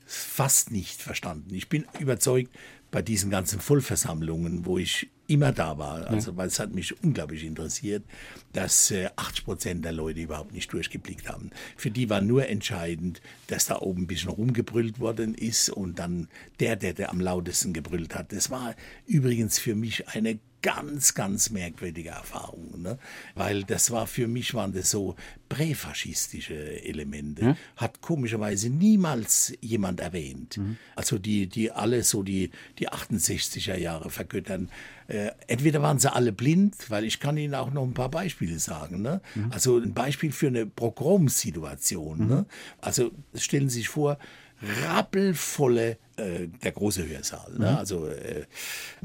[0.06, 1.52] fast nicht verstanden.
[1.52, 2.54] Ich bin überzeugt,
[2.90, 7.44] bei diesen ganzen Vollversammlungen, wo ich immer da war, also weil es hat mich unglaublich
[7.44, 8.04] interessiert,
[8.52, 11.50] dass äh, 80 Prozent der Leute überhaupt nicht durchgeblickt haben.
[11.76, 16.28] Für die war nur entscheidend, dass da oben ein bisschen rumgebrüllt worden ist und dann
[16.60, 18.32] der, der, der am lautesten gebrüllt hat.
[18.32, 22.98] Das war übrigens für mich eine ganz, ganz merkwürdige Erfahrung, ne?
[23.36, 25.14] weil das war für mich waren das so
[25.48, 27.44] präfaschistische Elemente.
[27.44, 27.56] Ja?
[27.76, 30.56] Hat komischerweise niemals jemand erwähnt.
[30.56, 30.76] Mhm.
[30.96, 32.50] Also die, die alle so die,
[32.80, 34.68] die 68er Jahre vergöttern.
[35.06, 38.58] Äh, entweder waren sie alle blind, weil ich kann Ihnen auch noch ein paar Beispiele
[38.58, 39.02] sagen.
[39.02, 39.20] Ne?
[39.36, 39.52] Mhm.
[39.52, 42.18] Also ein Beispiel für eine Progromsituation.
[42.18, 42.26] Mhm.
[42.26, 42.46] Ne?
[42.80, 44.18] Also stellen Sie sich vor,
[44.62, 47.52] rappelvolle, äh, der große Hörsaal.
[47.52, 47.70] Ne?
[47.70, 47.76] Mhm.
[47.76, 48.46] Also äh,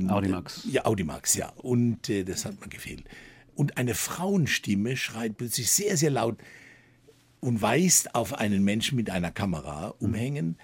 [0.08, 0.68] Audimax.
[0.70, 1.50] Ja, Audimax, ja.
[1.58, 3.04] Und äh, das hat mir gefehlt.
[3.56, 6.38] Und eine Frauenstimme schreit plötzlich sehr, sehr laut
[7.40, 10.08] und weist auf einen Menschen mit einer Kamera mhm.
[10.08, 10.58] umhängen.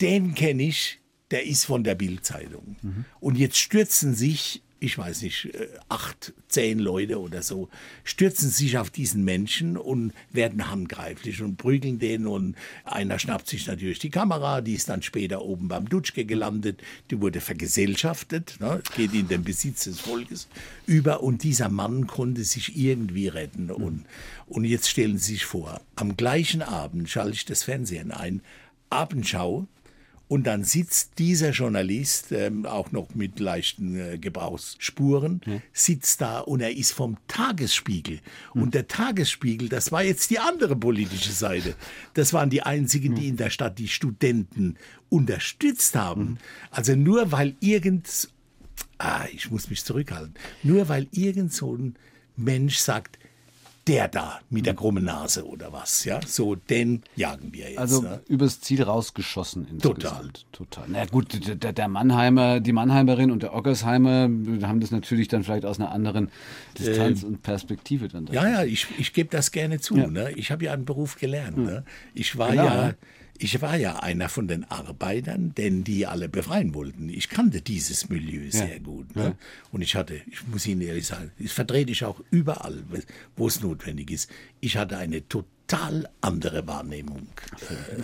[0.00, 2.76] Den kenne ich, der ist von der Bildzeitung.
[2.82, 3.04] Mhm.
[3.20, 7.68] Und jetzt stürzen sich ich weiß nicht, äh, acht, zehn Leute oder so,
[8.02, 13.66] stürzen sich auf diesen Menschen und werden handgreiflich und prügeln den und einer schnappt sich
[13.66, 18.82] natürlich die Kamera, die ist dann später oben beim Dutschke gelandet, die wurde vergesellschaftet, ne,
[18.96, 20.48] geht in den Besitz des Volkes
[20.86, 24.04] über und dieser Mann konnte sich irgendwie retten und,
[24.46, 28.42] und jetzt stellen Sie sich vor, am gleichen Abend schalte ich das Fernsehen ein,
[28.90, 29.66] Abendschau,
[30.32, 35.60] und dann sitzt dieser Journalist, ähm, auch noch mit leichten äh, Gebrauchsspuren, hm.
[35.74, 38.20] sitzt da und er ist vom Tagesspiegel.
[38.52, 38.62] Hm.
[38.62, 41.74] Und der Tagesspiegel, das war jetzt die andere politische Seite.
[42.14, 43.28] Das waren die einzigen, die hm.
[43.28, 44.78] in der Stadt die Studenten
[45.10, 46.38] unterstützt haben.
[46.70, 48.30] Also nur weil irgend,
[48.96, 51.96] ah, ich muss mich zurückhalten, nur weil irgend so ein
[52.36, 53.18] Mensch sagt,
[53.88, 57.78] der da mit der krummen Nase oder was, ja, so den jagen wir jetzt.
[57.78, 58.20] Also ne?
[58.28, 60.02] übers Ziel rausgeschossen insgesamt.
[60.02, 60.30] Total.
[60.52, 60.84] Total.
[60.88, 64.28] Na gut, der, der, Mannheimer, die Mannheimerin und der Ockersheimer
[64.62, 66.30] haben das natürlich dann vielleicht aus einer anderen
[66.78, 68.26] Distanz äh, und Perspektive dann.
[68.30, 69.96] Ja, ja, ich, ich gebe das gerne zu.
[69.96, 70.06] Ja.
[70.06, 70.32] Ne?
[70.32, 71.56] Ich habe ja einen Beruf gelernt.
[71.56, 71.64] Hm.
[71.64, 71.84] Ne?
[72.14, 72.92] Ich war genau, ja
[73.42, 77.08] ich war ja einer von den Arbeitern, denn die alle befreien wollten.
[77.08, 79.16] Ich kannte dieses Milieu sehr gut.
[79.16, 79.24] Ne?
[79.24, 79.34] Ja.
[79.72, 82.84] Und ich hatte, ich muss Ihnen ehrlich sagen, das vertrete ich auch überall,
[83.36, 84.30] wo es notwendig ist.
[84.60, 87.26] Ich hatte eine total andere Wahrnehmung.
[87.68, 88.02] Äh,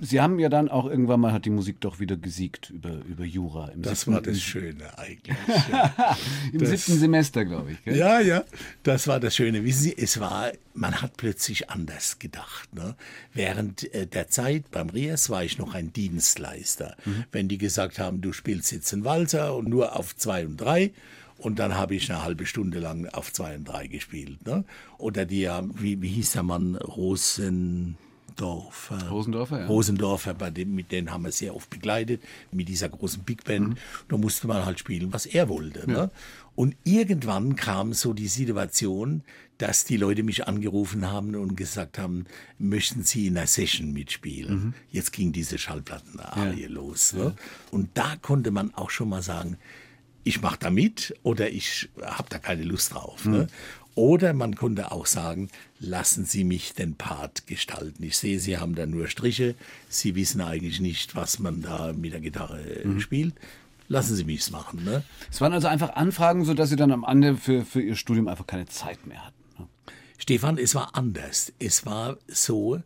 [0.00, 3.24] Sie haben ja dann auch irgendwann mal hat die Musik doch wieder gesiegt über, über
[3.24, 3.70] Jura.
[3.76, 5.36] das siebten, war das Schöne eigentlich.
[6.52, 7.84] Im das, siebten Semester, glaube ich.
[7.84, 7.96] Gell?
[7.96, 8.44] Ja, ja,
[8.82, 9.64] das war das Schöne.
[9.64, 12.74] Wissen Sie, es war, man hat plötzlich anders gedacht.
[12.74, 12.96] Ne?
[13.32, 16.96] Während äh, der Zeit beim Rias war ich noch ein Dienstleister.
[17.04, 17.24] Mhm.
[17.32, 20.92] Wenn die gesagt haben, du spielst jetzt einen Walzer und nur auf zwei und drei
[21.38, 24.46] und dann habe ich eine halbe Stunde lang auf zwei und drei gespielt.
[24.46, 24.64] Ne?
[24.98, 27.96] Oder die, wie, wie hieß der Mann, Rosen...
[28.40, 29.08] Rosendorfer.
[29.08, 29.66] Rosendorfer, ja.
[29.66, 32.22] Rosendorfer, bei dem, mit denen haben wir sehr oft begleitet,
[32.52, 33.68] mit dieser großen Big Band.
[33.68, 33.76] Mhm.
[34.08, 35.86] Da musste man halt spielen, was er wollte.
[35.86, 35.92] Ne?
[35.92, 36.02] Ja.
[36.06, 36.10] Ne?
[36.54, 39.22] Und irgendwann kam so die Situation,
[39.58, 42.24] dass die Leute mich angerufen haben und gesagt haben,
[42.58, 44.54] möchten Sie in einer Session mitspielen?
[44.54, 44.74] Mhm.
[44.90, 46.68] Jetzt ging diese Schallplattenarie ja.
[46.68, 47.12] los.
[47.12, 47.24] Ne?
[47.24, 47.34] Ja.
[47.70, 49.58] Und da konnte man auch schon mal sagen,
[50.24, 53.24] ich mache da mit oder ich habe da keine Lust drauf.
[53.26, 53.32] Mhm.
[53.32, 53.46] Ne?
[53.96, 55.48] Oder man konnte auch sagen,
[55.80, 58.02] lassen Sie mich den Part gestalten.
[58.02, 59.54] Ich sehe, Sie haben da nur Striche.
[59.88, 63.00] Sie wissen eigentlich nicht, was man da mit der Gitarre mhm.
[63.00, 63.34] spielt.
[63.88, 64.84] Lassen Sie mich es machen.
[64.84, 65.02] Ne?
[65.30, 68.46] Es waren also einfach Anfragen, sodass Sie dann am Ende für, für Ihr Studium einfach
[68.46, 69.42] keine Zeit mehr hatten.
[69.58, 69.66] Ne?
[70.18, 71.54] Stefan, es war anders.
[71.58, 72.82] Es war so,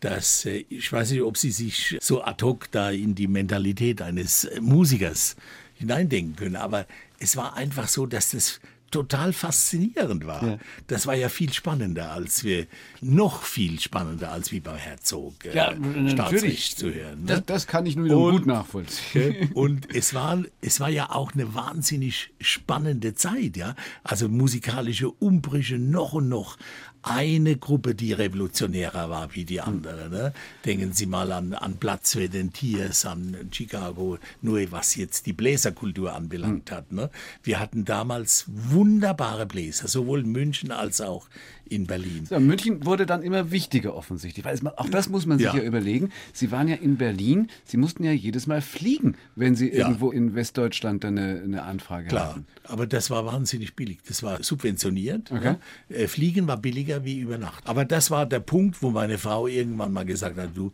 [0.00, 4.00] dass, äh, ich weiß nicht, ob Sie sich so ad hoc da in die Mentalität
[4.00, 5.36] eines Musikers
[5.74, 6.86] hineindenken können, aber
[7.18, 8.60] es war einfach so, dass das
[8.94, 10.46] total faszinierend war.
[10.46, 10.58] Ja.
[10.86, 12.68] Das war ja viel spannender als wir,
[13.00, 17.22] noch viel spannender als wie bei Herzog äh, ja, natürlich zu hören.
[17.22, 17.26] Ne?
[17.26, 19.50] Das, das, kann ich nur und, gut nachvollziehen.
[19.54, 23.74] Und es war, es war ja auch eine wahnsinnig spannende Zeit, ja.
[24.04, 26.56] Also musikalische Umbrüche noch und noch
[27.04, 30.08] eine Gruppe, die revolutionärer war wie die andere.
[30.08, 30.32] Ne?
[30.64, 35.34] Denken Sie mal an, an Platz für den Tiers, an Chicago, nur was jetzt die
[35.34, 36.92] Bläserkultur anbelangt hat.
[36.92, 37.10] Ne?
[37.42, 41.28] Wir hatten damals wunderbare Bläser, sowohl in München als auch
[41.68, 42.26] in Berlin.
[42.26, 45.56] So, München wurde dann immer wichtiger offensichtlich, weil es, auch das muss man sich ja.
[45.56, 45.62] ja.
[45.62, 46.10] überlegen.
[46.32, 49.78] Sie waren ja in Berlin, Sie mussten ja jedes Mal fliegen, wenn Sie ja.
[49.78, 52.46] irgendwo in Westdeutschland eine, eine Anfrage Klar, hatten.
[52.64, 53.98] aber das war wahnsinnig billig.
[54.06, 55.30] Das war subventioniert.
[55.32, 55.56] Okay.
[55.88, 55.96] Ja.
[55.96, 57.66] Äh, fliegen war billiger wie über Nacht.
[57.66, 60.72] Aber das war der Punkt, wo meine Frau irgendwann mal gesagt hat, du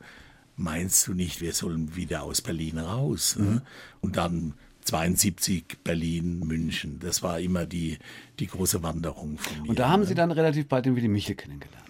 [0.57, 3.37] meinst du nicht, wir sollen wieder aus Berlin raus?
[3.39, 3.63] Mhm.
[4.01, 6.99] Und dann 72 Berlin, München.
[7.01, 7.99] Das war immer die,
[8.39, 9.71] die große Wanderung von mir.
[9.71, 11.85] Und da haben Sie dann relativ bald den Willy Michel kennengelernt.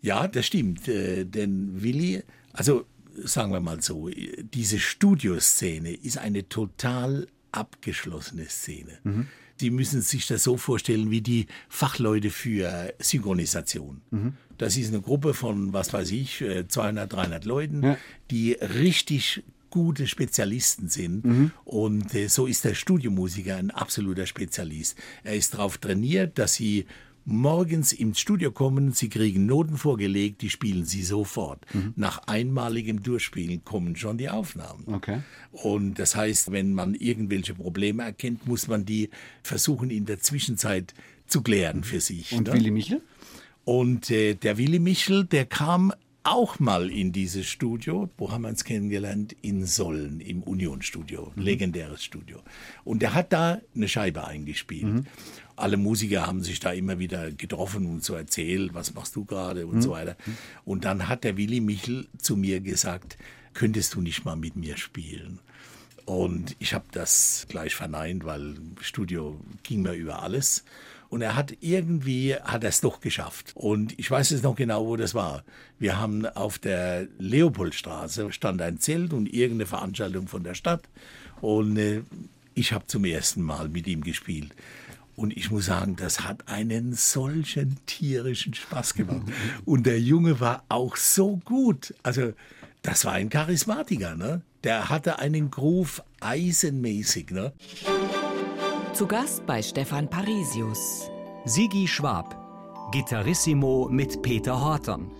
[0.00, 0.88] Ja, das stimmt.
[0.88, 2.22] Äh, denn Willy,
[2.52, 2.86] also
[3.24, 8.98] sagen wir mal so, diese Studioszene ist eine total abgeschlossene Szene.
[9.04, 9.26] Mhm.
[9.60, 14.02] Die müssen sich das so vorstellen wie die Fachleute für Synchronisation.
[14.10, 14.34] Mhm.
[14.56, 17.98] Das ist eine Gruppe von, was weiß ich, 200, äh, 300 Leuten, ja.
[18.30, 21.24] die richtig gute Spezialisten sind.
[21.24, 21.50] Mhm.
[21.64, 24.96] Und äh, so ist der Studiomusiker ein absoluter Spezialist.
[25.24, 26.86] Er ist darauf trainiert, dass sie
[27.28, 31.62] morgens ins Studio kommen, sie kriegen Noten vorgelegt, die spielen sie sofort.
[31.74, 31.92] Mhm.
[31.94, 34.84] Nach einmaligem Durchspielen kommen schon die Aufnahmen.
[34.86, 35.20] Okay.
[35.52, 39.10] Und das heißt, wenn man irgendwelche Probleme erkennt, muss man die
[39.42, 40.94] versuchen in der Zwischenzeit
[41.26, 42.32] zu klären für sich.
[42.32, 42.54] Und ne?
[42.54, 43.02] Willi Michel?
[43.64, 45.92] Und äh, der Willi Michel, der kam
[46.30, 48.10] auch mal in dieses Studio.
[48.16, 49.34] Wo haben wir uns kennengelernt?
[49.42, 51.32] In Sollen, im Union-Studio.
[51.34, 51.42] Mhm.
[51.42, 52.40] Legendäres Studio.
[52.84, 54.84] Und er hat da eine Scheibe eingespielt.
[54.84, 55.06] Mhm.
[55.56, 59.66] Alle Musiker haben sich da immer wieder getroffen und so erzählt, was machst du gerade
[59.66, 59.82] und mhm.
[59.82, 60.16] so weiter.
[60.64, 63.18] Und dann hat der Willi Michel zu mir gesagt,
[63.54, 65.40] könntest du nicht mal mit mir spielen?
[66.04, 70.64] Und ich habe das gleich verneint, weil Studio ging mir über alles.
[71.10, 73.52] Und er hat irgendwie, hat er es doch geschafft.
[73.54, 75.42] Und ich weiß es noch genau, wo das war.
[75.78, 80.82] Wir haben auf der Leopoldstraße stand ein Zelt und irgendeine Veranstaltung von der Stadt.
[81.40, 82.02] Und äh,
[82.54, 84.54] ich habe zum ersten Mal mit ihm gespielt.
[85.16, 89.26] Und ich muss sagen, das hat einen solchen tierischen Spaß gemacht.
[89.64, 91.92] Und der Junge war auch so gut.
[92.04, 92.34] Also,
[92.82, 94.42] das war ein Charismatiker, ne?
[94.62, 97.52] Der hatte einen Groove eisenmäßig, ne?
[98.98, 101.08] Zu Gast bei Stefan Parisius.
[101.44, 102.34] Sigi Schwab,
[102.90, 105.12] Gitarrissimo mit Peter Hortern.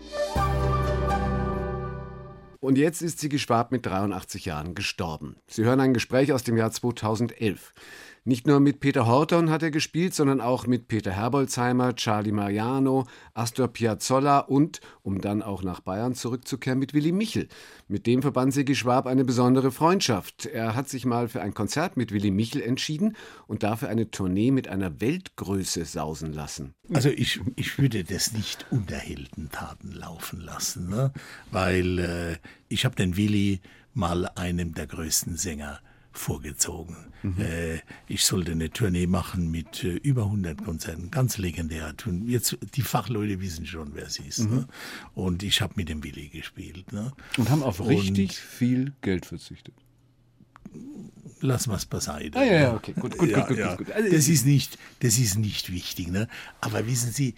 [2.59, 5.37] Und jetzt ist Sigi Schwab mit 83 Jahren gestorben.
[5.47, 7.73] Sie hören ein Gespräch aus dem Jahr 2011.
[8.29, 13.07] Nicht nur mit Peter Horton hat er gespielt, sondern auch mit Peter Herbolzheimer, Charlie Mariano,
[13.33, 17.49] Astor Piazzolla und, um dann auch nach Bayern zurückzukehren, mit Willy Michel.
[17.89, 20.45] Mit dem verband Sigi Schwab eine besondere Freundschaft.
[20.45, 24.51] Er hat sich mal für ein Konzert mit Willy Michel entschieden und dafür eine Tournee
[24.51, 26.75] mit einer Weltgröße sausen lassen.
[26.93, 31.15] Also ich, ich würde das nicht unter Heldentaten laufen lassen, ne?
[31.51, 32.37] weil äh,
[32.69, 33.63] ich habe den Willy
[33.95, 35.81] mal einem der größten Sänger
[36.19, 36.97] vorgezogen.
[37.23, 37.41] Mhm.
[37.41, 41.95] Äh, ich sollte eine Tournee machen mit äh, über 100 Konzerten, ganz legendär.
[42.27, 44.41] Jetzt die Fachleute wissen schon, wer sie ist.
[44.41, 44.55] Mhm.
[44.55, 44.69] Ne?
[45.15, 46.93] Und ich habe mit dem Willi gespielt.
[46.93, 47.13] Ne?
[47.37, 49.75] Und haben auf richtig viel Geld verzichtet.
[51.41, 52.39] Lassen wir es beiseite.
[52.39, 53.77] Ah, ja, ja, okay, gut, gut, ja, gut, gut, ja.
[53.77, 56.09] gut, Also, das ist nicht, das ist nicht wichtig.
[56.09, 56.29] Ne?
[56.61, 57.35] Aber wissen Sie,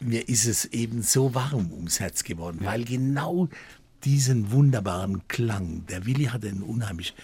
[0.00, 2.66] mir ist es eben so warm ums Herz geworden, ja.
[2.66, 3.48] weil genau
[4.04, 7.14] diesen wunderbaren Klang, der Willi hatte einen unheimlich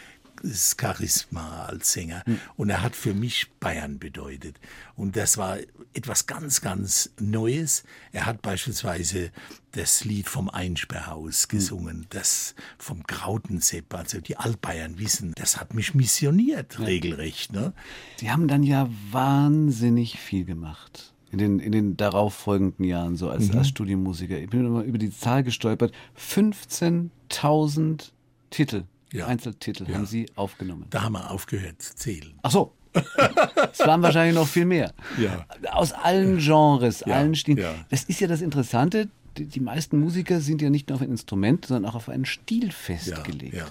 [0.42, 2.22] das Charisma als Sänger.
[2.26, 2.40] Mhm.
[2.56, 4.58] Und er hat für mich Bayern bedeutet.
[4.96, 5.58] Und das war
[5.94, 7.84] etwas ganz, ganz Neues.
[8.12, 9.30] Er hat beispielsweise
[9.72, 11.48] das Lied vom Einsperrhaus hm.
[11.48, 12.06] gesungen, mhm.
[12.10, 17.52] das vom Krautensepp, also die Altbayern wissen, das hat mich missioniert, regelrecht.
[17.52, 17.72] Ne?
[18.16, 21.14] Sie haben dann ja wahnsinnig viel gemacht.
[21.30, 23.58] In den, in den darauffolgenden Jahren, so als, mhm.
[23.58, 24.38] als Studiomusiker.
[24.38, 25.92] Ich bin immer über die Zahl gestolpert.
[26.16, 28.12] 15.000
[28.48, 29.26] Titel ja.
[29.26, 29.96] Einzeltitel ja.
[29.96, 30.86] haben Sie aufgenommen.
[30.90, 32.34] Da haben wir aufgehört zu zählen.
[32.42, 32.74] Ach so.
[33.72, 34.92] es waren wahrscheinlich noch viel mehr.
[35.18, 35.46] Ja.
[35.72, 37.84] Aus allen Genres, allen Stilen.
[37.90, 39.08] Das ist ja das Interessante.
[39.36, 42.72] Die, meisten Musiker sind ja nicht nur auf ein Instrument, sondern auch auf einen Stil
[42.72, 43.54] festgelegt.
[43.54, 43.66] Ja,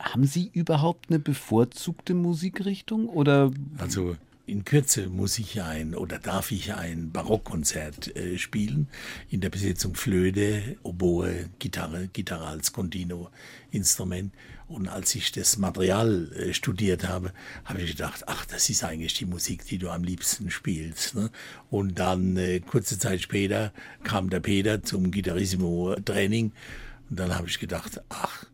[0.00, 3.08] Haben Sie überhaupt eine bevorzugte Musikrichtung?
[3.08, 3.52] Oder?
[3.78, 8.88] Also In Kürze muss ich ein oder darf ich ein Barockkonzert äh, spielen
[9.30, 14.32] in der Besetzung Flöte, Oboe, Gitarre, Gitarre als Continuo-Instrument.
[14.68, 17.32] Und als ich das Material äh, studiert habe,
[17.64, 21.14] habe ich gedacht, ach, das ist eigentlich die Musik, die du am liebsten spielst.
[21.14, 21.30] Ne?
[21.70, 26.52] Und dann äh, kurze Zeit später kam der Peter zum Gitarrissimo-Training
[27.08, 28.44] und dann habe ich gedacht, ach,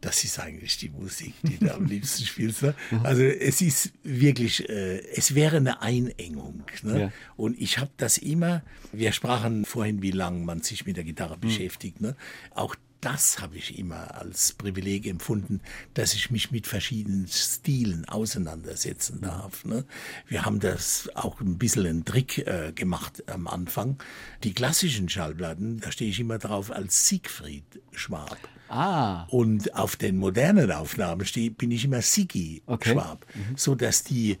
[0.00, 2.62] das ist eigentlich die Musik, die du am liebsten spielst.
[2.62, 2.74] Ne?
[3.02, 6.64] Also es ist wirklich, äh, es wäre eine Einengung.
[6.82, 7.00] Ne?
[7.00, 7.12] Ja.
[7.36, 11.36] Und ich habe das immer, wir sprachen vorhin, wie lange man sich mit der Gitarre
[11.36, 11.40] mhm.
[11.40, 12.00] beschäftigt.
[12.00, 12.16] Ne?
[12.54, 15.60] Auch das habe ich immer als Privileg empfunden,
[15.94, 19.64] dass ich mich mit verschiedenen Stilen auseinandersetzen darf.
[19.64, 19.84] Ne?
[20.26, 23.98] Wir haben das auch ein bisschen einen Trick äh, gemacht am Anfang.
[24.42, 28.38] Die klassischen Schallplatten, da stehe ich immer drauf als Siegfried Schwab.
[28.68, 29.24] Ah.
[29.30, 32.92] Und auf den modernen Aufnahmen stehe, bin ich immer Sigi okay.
[32.92, 33.56] Schwab, mhm.
[33.56, 34.38] so dass die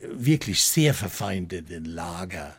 [0.00, 2.56] wirklich sehr verfeindeten Lager.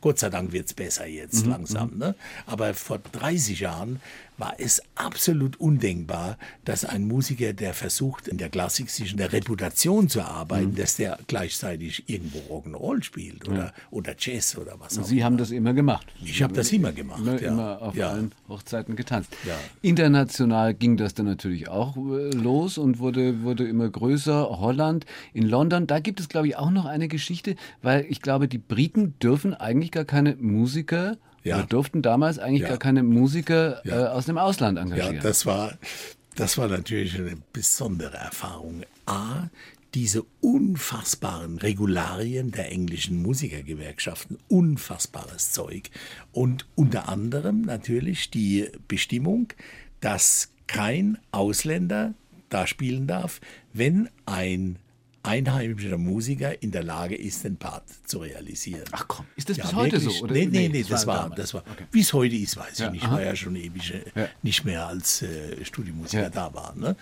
[0.00, 1.52] Gott sei Dank wird es besser jetzt mhm.
[1.52, 1.90] langsam.
[1.92, 1.98] Mhm.
[1.98, 2.14] Ne?
[2.46, 4.00] Aber vor 30 Jahren
[4.38, 9.32] war es absolut undenkbar, dass ein Musiker, der versucht, in der Klassik sich in der
[9.32, 10.76] Reputation zu arbeiten, mhm.
[10.76, 13.72] dass der gleichzeitig irgendwo Rock'n'Roll spielt oder, ja.
[13.90, 15.06] oder Jazz oder was auch immer.
[15.06, 16.06] Sie haben das immer gemacht.
[16.22, 17.20] Ich habe das immer gemacht.
[17.20, 17.48] Immer, ja.
[17.48, 18.10] immer auf ja.
[18.10, 19.34] allen Hochzeiten getanzt.
[19.82, 24.58] International ging das dann natürlich auch äh, los und wurde, wurde immer größer.
[24.60, 28.48] Holland, in London, da gibt es, glaube ich, auch noch eine Geschichte, weil ich glaube,
[28.48, 31.58] die Briten dürfen eigentlich gar keine Musiker ja.
[31.58, 32.68] Wir durften damals eigentlich ja.
[32.68, 35.16] gar keine Musiker äh, aus dem Ausland engagieren.
[35.16, 35.78] Ja, das war,
[36.34, 38.82] das war natürlich eine besondere Erfahrung.
[39.06, 39.48] A,
[39.94, 45.90] diese unfassbaren Regularien der englischen Musikergewerkschaften, unfassbares Zeug.
[46.32, 49.48] Und unter anderem natürlich die Bestimmung,
[50.00, 52.14] dass kein Ausländer
[52.48, 53.40] da spielen darf,
[53.72, 54.78] wenn ein
[55.26, 58.84] einheimischer Musiker in der Lage ist, den Part zu realisieren.
[58.92, 60.18] Ach komm, ist das ja, bis heute wirklich?
[60.18, 60.24] so?
[60.24, 60.34] Oder?
[60.34, 61.84] Nee, nee, nee, das, das war, das war, okay.
[61.92, 63.04] wie es heute ist, weiß ja, ich nicht.
[63.04, 64.28] Ich war ja schon ewig äh, ja.
[64.42, 66.74] nicht mehr als äh, Studiomusiker da war.
[66.76, 66.96] Ne?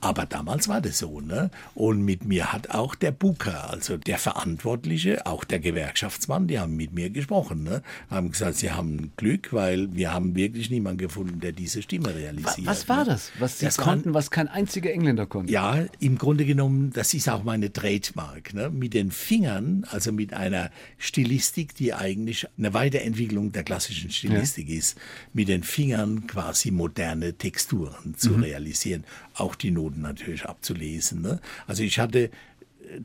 [0.00, 1.20] Aber damals war das so.
[1.20, 1.50] Ne?
[1.74, 6.76] Und mit mir hat auch der Booker, also der Verantwortliche, auch der Gewerkschaftsmann, die haben
[6.76, 7.62] mit mir gesprochen.
[7.62, 7.82] Ne?
[8.10, 12.66] Haben gesagt, sie haben Glück, weil wir haben wirklich niemanden gefunden, der diese Stimme realisiert.
[12.66, 13.06] Was war ne?
[13.06, 15.52] das, was sie das konnten, was kein einziger Engländer konnte?
[15.52, 18.54] Ja, im Grunde genommen, das ist auch meine eine Trademark.
[18.54, 18.70] Ne?
[18.70, 24.78] Mit den Fingern, also mit einer Stilistik, die eigentlich eine Weiterentwicklung der klassischen Stilistik ja.
[24.78, 24.98] ist,
[25.32, 28.42] mit den Fingern quasi moderne Texturen zu mhm.
[28.42, 29.04] realisieren,
[29.34, 31.22] auch die Noten natürlich abzulesen.
[31.22, 31.40] Ne?
[31.66, 32.30] Also ich hatte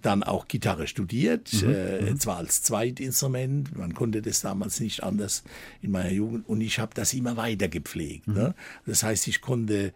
[0.02, 2.20] dann auch Gitarre studiert, mhm, äh, mhm.
[2.20, 5.44] zwar als Zweitinstrument, man konnte das damals nicht anders
[5.82, 8.28] in meiner Jugend und ich habe das immer weiter gepflegt.
[8.28, 8.34] Mhm.
[8.34, 8.56] Ne?
[8.86, 9.94] Das heißt, ich konnte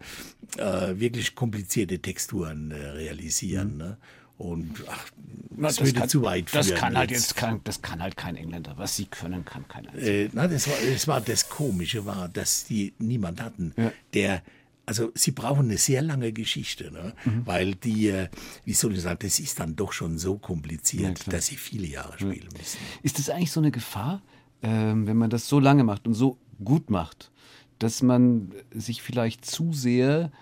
[0.56, 3.72] äh, wirklich komplizierte Texturen äh, realisieren.
[3.72, 3.78] Mhm.
[3.78, 3.96] Ne?
[4.38, 5.10] Und ach,
[5.50, 6.68] das, das würde kann, zu weit führen.
[6.68, 8.74] Das kann halt jetzt kein, das kann halt kein Engländer.
[8.76, 9.92] Was sie können, kann keiner.
[9.94, 13.92] Äh, na, das war, das war das Komische war, dass die niemand hatten, ja.
[14.14, 14.42] der
[14.86, 17.12] also sie brauchen eine sehr lange Geschichte, ne?
[17.26, 17.46] Mhm.
[17.46, 18.28] weil die, äh,
[18.64, 21.86] wie soll ich sagen, das ist dann doch schon so kompliziert, ja, dass sie viele
[21.86, 22.58] Jahre spielen ja.
[22.58, 22.78] müssen.
[23.02, 24.22] Ist das eigentlich so eine Gefahr,
[24.62, 27.30] ähm, wenn man das so lange macht und so gut macht,
[27.78, 30.32] dass man sich vielleicht zu sehr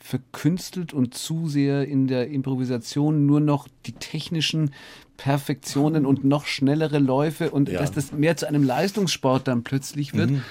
[0.00, 4.72] verkünstelt und zu sehr in der Improvisation nur noch die technischen
[5.16, 7.78] Perfektionen und noch schnellere Läufe und ja.
[7.78, 10.42] dass das mehr zu einem Leistungssport dann plötzlich wird, mhm.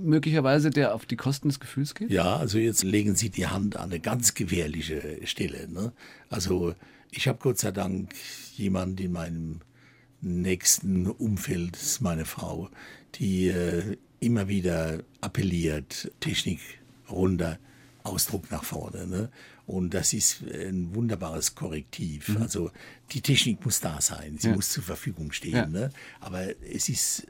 [0.00, 2.10] möglicherweise der auf die Kosten des Gefühls geht?
[2.10, 5.68] Ja, also jetzt legen Sie die Hand an eine ganz gefährliche Stelle.
[5.68, 5.92] Ne?
[6.30, 6.74] Also
[7.10, 8.14] ich habe Gott sei Dank
[8.54, 9.60] jemanden in meinem
[10.20, 12.70] nächsten Umfeld, das ist meine Frau,
[13.16, 16.60] die äh, immer wieder appelliert, Technik
[17.10, 17.58] runter,
[18.08, 19.06] Ausdruck nach vorne.
[19.06, 19.30] Ne?
[19.66, 22.28] Und das ist ein wunderbares Korrektiv.
[22.30, 22.42] Mhm.
[22.42, 22.70] Also
[23.12, 24.54] die Technik muss da sein, sie ja.
[24.54, 25.54] muss zur Verfügung stehen.
[25.54, 25.66] Ja.
[25.66, 25.90] Ne?
[26.20, 27.26] Aber es ist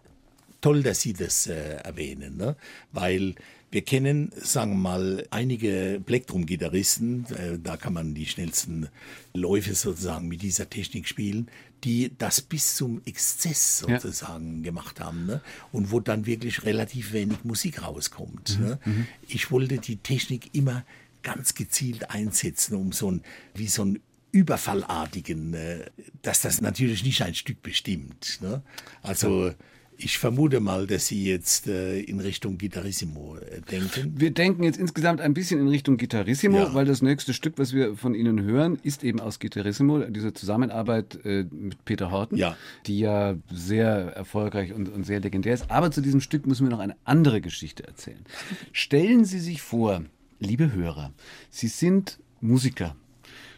[0.61, 2.57] toll, dass Sie das äh, erwähnen, ne?
[2.93, 3.35] weil
[3.71, 8.89] wir kennen, sagen wir mal, einige Plektrum-Gitarristen, äh, da kann man die schnellsten
[9.35, 11.51] Läufe sozusagen mit dieser Technik spielen,
[11.85, 14.65] die das bis zum Exzess sozusagen ja.
[14.65, 15.43] gemacht haben ne?
[15.71, 18.59] und wo dann wirklich relativ wenig Musik rauskommt.
[18.59, 18.65] Mhm.
[18.65, 18.79] Ne?
[18.85, 19.07] Mhm.
[19.29, 20.85] Ich wollte die Technik immer
[21.23, 23.23] ganz gezielt einsetzen, um so ein,
[23.55, 24.01] wie so ein
[24.33, 25.85] Überfallartigen, äh,
[26.23, 28.39] dass das natürlich nicht ein Stück bestimmt.
[28.41, 28.63] Ne?
[29.03, 29.53] Also
[30.01, 34.15] ich vermute mal, dass Sie jetzt äh, in Richtung Gitarrissimo äh, denken.
[34.17, 36.75] Wir denken jetzt insgesamt ein bisschen in Richtung Gitarrissimo, ja.
[36.75, 41.19] weil das nächste Stück, was wir von Ihnen hören, ist eben aus Gitarrissimo, diese Zusammenarbeit
[41.25, 42.57] äh, mit Peter Horten, ja.
[42.87, 45.69] die ja sehr erfolgreich und, und sehr legendär ist.
[45.71, 48.25] Aber zu diesem Stück müssen wir noch eine andere Geschichte erzählen.
[48.73, 50.05] Stellen Sie sich vor,
[50.39, 51.13] liebe Hörer,
[51.51, 52.95] Sie sind Musiker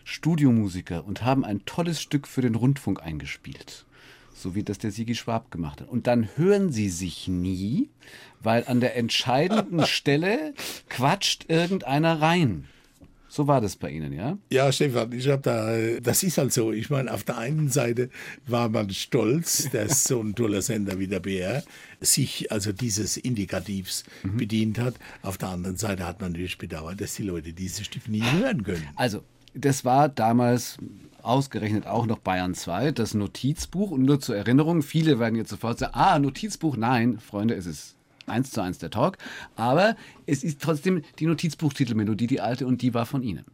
[0.04, 3.84] Studiomusiker und haben ein tolles Stück für den Rundfunk eingespielt.
[4.40, 5.88] So wie das der Sigi Schwab gemacht hat.
[5.88, 7.90] Und dann hören sie sich nie,
[8.42, 10.54] weil an der entscheidenden Stelle
[10.88, 12.64] quatscht irgendeiner rein.
[13.28, 14.38] So war das bei Ihnen, ja?
[14.50, 16.72] Ja, Stefan, ich habe da, das ist halt so.
[16.72, 18.10] Ich meine, auf der einen Seite
[18.48, 21.62] war man stolz, dass so ein toller Sender wie der BR
[22.00, 24.36] sich also dieses Indikativs mhm.
[24.36, 24.94] bedient hat.
[25.22, 28.64] Auf der anderen Seite hat man natürlich bedauert, dass die Leute dieses Stück nie hören
[28.64, 28.88] können.
[28.96, 29.22] Also,
[29.54, 30.78] das war damals
[31.24, 33.90] ausgerechnet auch noch Bayern 2, das Notizbuch.
[33.90, 37.96] Und nur zur Erinnerung, viele werden jetzt sofort sagen, ah, Notizbuch, nein, Freunde, es ist
[38.26, 39.18] eins zu eins der Talk.
[39.56, 39.96] Aber
[40.26, 43.44] es ist trotzdem die Notizbuchtitelmelodie, die alte, und die war von Ihnen.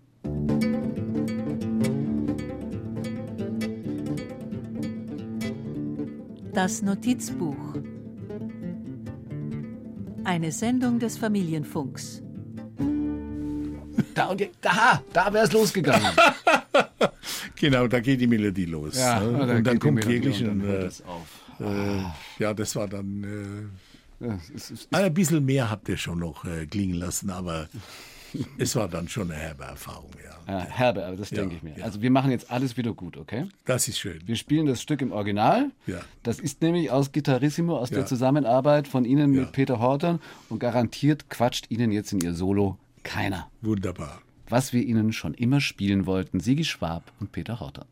[6.52, 7.74] Das Notizbuch.
[10.24, 12.22] Eine Sendung des Familienfunks.
[14.14, 16.10] Da und da, da wäre es losgegangen.
[17.56, 18.98] genau, da geht die Melodie los.
[18.98, 19.56] Ja, ne?
[19.56, 20.64] Und dann kommt wirklich ein.
[20.64, 20.86] Äh,
[21.60, 22.02] äh,
[22.38, 23.24] ja, das war dann.
[23.24, 27.68] Äh, ja, es, es, ein bisschen mehr habt ihr schon noch äh, klingen lassen, aber
[28.58, 30.52] es war dann schon eine herbe Erfahrung, ja.
[30.52, 31.78] ja herbe, aber das ja, denke ich mir.
[31.78, 31.84] Ja.
[31.84, 33.46] Also wir machen jetzt alles wieder gut, okay?
[33.64, 34.20] Das ist schön.
[34.24, 35.70] Wir spielen das Stück im Original.
[35.86, 36.00] Ja.
[36.22, 41.28] Das ist nämlich aus Gitarrissimo, aus der Zusammenarbeit von Ihnen mit Peter Horton und garantiert
[41.28, 43.50] quatscht Ihnen jetzt in Ihr Solo keiner.
[43.60, 44.20] Wunderbar.
[44.48, 47.84] Was wir Ihnen schon immer spielen wollten, Sigi Schwab und Peter Horton.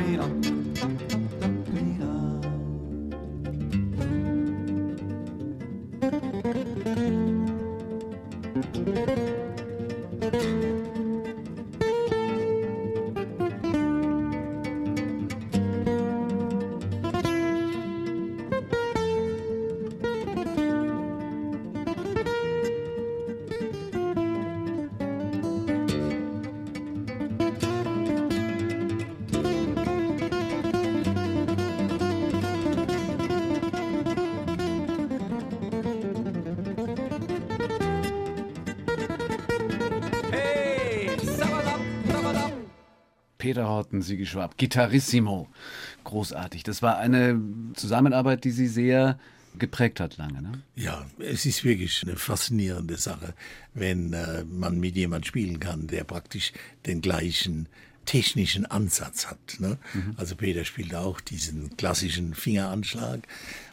[0.00, 1.07] way up.
[43.78, 45.48] Horten, Sigi Schwab, Gitarrissimo.
[46.02, 46.64] Großartig.
[46.64, 47.40] Das war eine
[47.74, 49.18] Zusammenarbeit, die Sie sehr
[49.56, 50.42] geprägt hat lange.
[50.42, 50.62] Ne?
[50.74, 53.34] Ja, es ist wirklich eine faszinierende Sache,
[53.74, 56.52] wenn äh, man mit jemand spielen kann, der praktisch
[56.86, 57.68] den gleichen
[58.04, 59.56] technischen Ansatz hat.
[59.58, 59.78] Ne?
[59.94, 60.14] Mhm.
[60.16, 63.20] Also Peter spielt auch diesen klassischen Fingeranschlag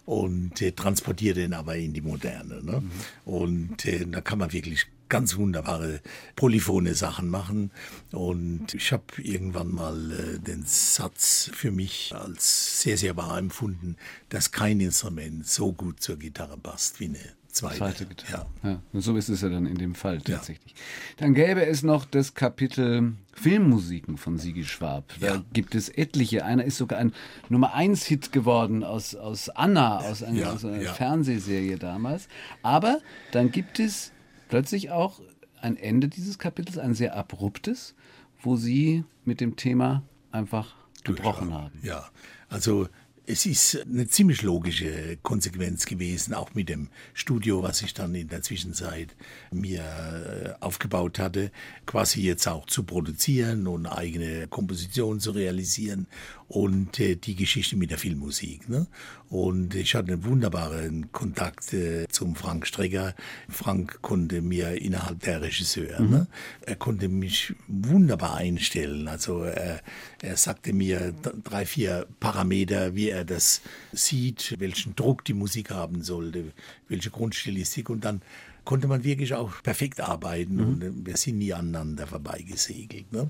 [0.05, 2.61] und äh, transportiert den aber in die Moderne.
[2.61, 2.81] Ne?
[2.81, 2.91] Mhm.
[3.25, 6.01] Und äh, da kann man wirklich ganz wunderbare
[6.35, 7.71] polyphone Sachen machen.
[8.11, 13.97] Und ich habe irgendwann mal äh, den Satz für mich als sehr, sehr wahr empfunden,
[14.29, 17.19] dass kein Instrument so gut zur Gitarre passt wie eine
[17.55, 17.77] zweite.
[17.77, 18.45] zweite Gitarre.
[18.63, 18.69] Ja.
[18.69, 18.81] ja.
[18.93, 20.73] Und so ist es ja dann in dem Fall tatsächlich.
[20.73, 20.81] Ja.
[21.17, 25.13] Dann gäbe es noch das Kapitel Filmmusiken von Sigi Schwab.
[25.19, 25.43] Da ja.
[25.53, 26.45] gibt es etliche.
[26.45, 27.13] Einer ist sogar ein
[27.49, 32.27] Nummer 1 Hit geworden aus, aus Anna, aus einer, aus einer Fernsehserie damals.
[32.61, 32.99] Aber
[33.31, 34.11] dann gibt es
[34.55, 35.19] plötzlich auch
[35.59, 37.93] ein Ende dieses Kapitels, ein sehr abruptes,
[38.41, 40.01] wo Sie mit dem Thema
[40.31, 41.77] einfach gebrochen haben.
[41.83, 42.05] Ja,
[42.47, 42.87] also
[43.27, 48.29] es ist eine ziemlich logische Konsequenz gewesen, auch mit dem Studio, was ich dann in
[48.29, 49.13] der Zwischenzeit
[49.51, 51.51] mir äh, aufgebaut hatte,
[51.85, 56.07] quasi jetzt auch zu produzieren und eigene Kompositionen zu realisieren
[56.47, 58.69] und äh, die Geschichte mit der Filmmusik.
[58.69, 58.87] Ne?
[59.29, 63.15] Und ich hatte einen wunderbaren Kontakt äh, zum Frank Strecker.
[63.49, 66.09] Frank konnte mir innerhalb der Regisseur, mhm.
[66.09, 66.27] ne?
[66.61, 69.07] er konnte mich wunderbar einstellen.
[69.07, 69.81] Also er,
[70.21, 76.03] er sagte mir drei, vier Parameter, wie er das sieht, welchen Druck die Musik haben
[76.03, 76.51] sollte,
[76.87, 78.21] welche Grundstilistik und dann
[78.65, 80.61] konnte man wirklich auch perfekt arbeiten mhm.
[80.67, 83.13] und wir sind nie aneinander vorbeigesegelt.
[83.13, 83.29] Ne?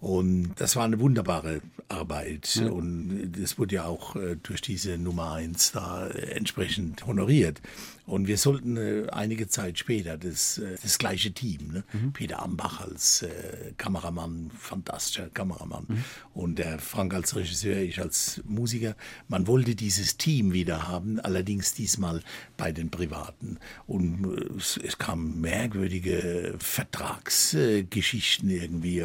[0.00, 2.54] Und das war eine wunderbare Arbeit.
[2.54, 2.70] Ja.
[2.70, 7.60] Und das wurde ja auch äh, durch diese Nummer eins da entsprechend honoriert.
[8.08, 11.84] Und wir sollten äh, einige Zeit später das, äh, das gleiche Team, ne?
[11.92, 12.12] mhm.
[12.14, 13.28] Peter Ambach als äh,
[13.76, 16.04] Kameramann, fantastischer Kameramann, mhm.
[16.32, 18.96] und der Frank als Regisseur, ich als Musiker.
[19.28, 22.22] Man wollte dieses Team wieder haben, allerdings diesmal
[22.56, 23.58] bei den Privaten.
[23.86, 29.04] Und äh, es, es kamen merkwürdige Vertragsgeschichten irgendwie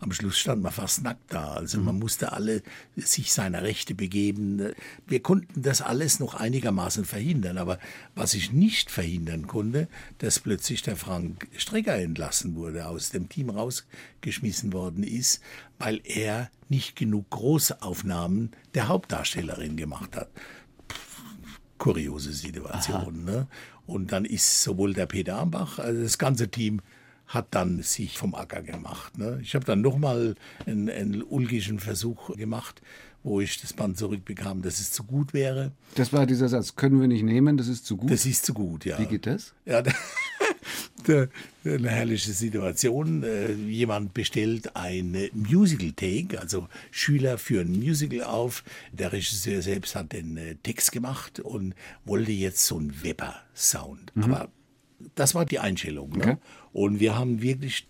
[0.00, 1.52] am Schluss stand man fast nackt da.
[1.52, 2.00] Also man mhm.
[2.00, 2.62] musste alle
[2.96, 4.72] sich seiner Rechte begeben.
[5.06, 7.56] Wir konnten das alles noch einigermaßen verhindern.
[7.58, 7.78] Aber
[8.16, 13.50] was ich nicht verhindern konnte, dass plötzlich der Frank Strecker entlassen wurde, aus dem Team
[13.50, 15.40] rausgeschmissen worden ist,
[15.78, 20.30] weil er nicht genug Großaufnahmen der Hauptdarstellerin gemacht hat
[21.82, 23.24] kuriose Situation.
[23.24, 23.48] Ne?
[23.86, 26.80] Und dann ist sowohl der Peter Ambach, also das ganze Team
[27.26, 29.18] hat dann sich vom Acker gemacht.
[29.18, 29.40] Ne?
[29.42, 32.82] Ich habe dann nochmal einen, einen ulgischen Versuch gemacht,
[33.22, 35.72] wo ich das Band zurückbekam, dass es zu gut wäre.
[35.94, 38.10] Das war dieser Satz, können wir nicht nehmen, das ist zu gut?
[38.10, 38.98] Das ist zu gut, ja.
[38.98, 39.54] Wie geht das?
[39.64, 39.82] Ja,
[41.64, 43.22] eine herrliche Situation.
[43.22, 48.64] Äh, jemand bestellt ein Musical-Take, also Schüler führen ein Musical auf.
[48.92, 54.12] Der Regisseur selbst hat den äh, Text gemacht und wollte jetzt so einen Weber-Sound.
[54.14, 54.24] Mhm.
[54.24, 54.48] Aber
[55.14, 56.10] das war die Einstellung.
[56.10, 56.22] Ne?
[56.22, 56.36] Okay.
[56.72, 57.86] Und wir haben wirklich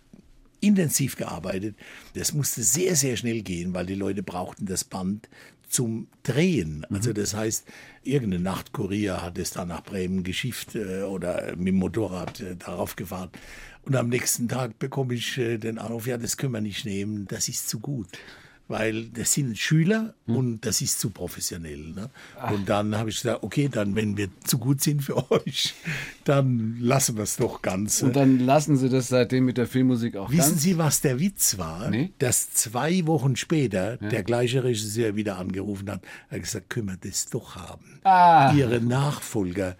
[0.62, 1.76] intensiv gearbeitet.
[2.14, 5.28] Das musste sehr, sehr schnell gehen, weil die Leute brauchten das Band
[5.68, 6.86] zum Drehen.
[6.90, 7.14] Also mhm.
[7.14, 7.66] das heißt,
[8.02, 12.96] irgendein Nachtkurier hat es dann nach Bremen geschifft äh, oder mit dem Motorrad äh, darauf
[12.96, 13.30] gefahren.
[13.84, 17.26] Und am nächsten Tag bekomme ich äh, den Anruf, ja, das können wir nicht nehmen,
[17.26, 18.08] das ist zu gut
[18.68, 20.36] weil das sind Schüler hm.
[20.36, 21.92] und das ist zu professionell.
[21.94, 22.10] Ne?
[22.52, 25.74] Und dann habe ich gesagt, okay, dann wenn wir zu gut sind für euch,
[26.24, 28.02] dann lassen wir es doch ganz.
[28.02, 30.62] Und dann lassen Sie das seitdem mit der Filmmusik auch Wissen ganz?
[30.62, 31.90] Sie, was der Witz war?
[31.90, 32.10] Nee?
[32.18, 34.08] Dass zwei Wochen später ja.
[34.08, 38.00] der gleiche Regisseur wieder angerufen hat, er hat gesagt, können wir das doch haben.
[38.04, 38.52] Ah.
[38.54, 39.76] Ihre Nachfolger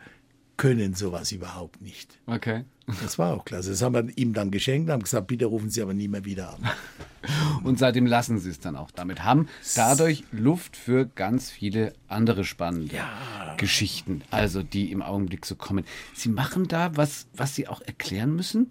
[0.62, 2.20] können sowas überhaupt nicht.
[2.26, 2.64] Okay.
[3.02, 3.70] Das war auch klasse.
[3.70, 6.54] Das haben wir ihm dann geschenkt, haben gesagt, bitte rufen Sie aber nie mehr wieder
[6.54, 6.70] an.
[7.64, 9.24] Und seitdem lassen sie es dann auch damit.
[9.24, 13.56] Haben dadurch Luft für ganz viele andere spannende ja.
[13.56, 15.84] Geschichten, also die im Augenblick so kommen.
[16.14, 18.70] Sie machen da was, was Sie auch erklären müssen.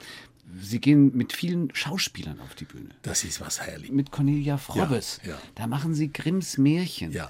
[0.62, 2.92] Sie gehen mit vielen Schauspielern auf die Bühne.
[3.02, 3.92] Das ist was herrlich.
[3.92, 5.20] Mit Cornelia Frobbes.
[5.24, 5.38] Ja, ja.
[5.56, 7.12] Da machen Sie Grimms Märchen.
[7.12, 7.30] Ja.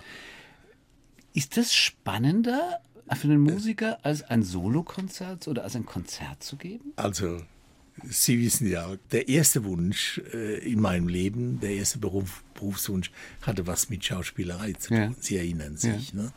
[1.33, 2.79] Ist das spannender
[3.13, 6.93] für einen Musiker als ein Solokonzert oder als ein Konzert zu geben?
[6.95, 7.41] Also
[8.03, 13.67] Sie wissen ja, der erste Wunsch äh, in meinem Leben, der erste Beruf, Berufswunsch, hatte
[13.67, 14.97] was mit Schauspielerei zu tun.
[14.97, 15.13] Ja.
[15.19, 16.13] Sie erinnern sich.
[16.13, 16.23] Ja.
[16.23, 16.33] Ne?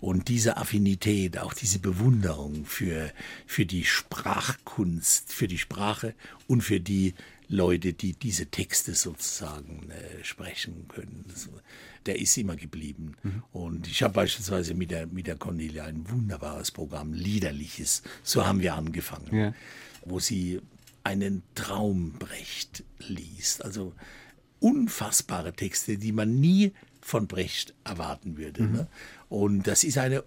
[0.00, 3.12] Und diese Affinität, auch diese Bewunderung für,
[3.46, 6.14] für die Sprachkunst, für die Sprache
[6.48, 7.14] und für die
[7.48, 11.24] Leute, die diese Texte sozusagen äh, sprechen können,
[12.06, 13.12] der ist immer geblieben.
[13.22, 13.42] Mhm.
[13.52, 18.60] Und ich habe beispielsweise mit der, mit der Cornelia ein wunderbares Programm, liederliches, so haben
[18.60, 19.54] wir angefangen, ja.
[20.04, 20.60] wo sie
[21.04, 23.64] einen Traumbrecht liest.
[23.64, 23.92] Also
[24.60, 28.62] unfassbare Texte, die man nie von Brecht erwarten würde.
[28.62, 28.72] Mhm.
[28.72, 28.88] Ne?
[29.28, 30.24] Und das ist eine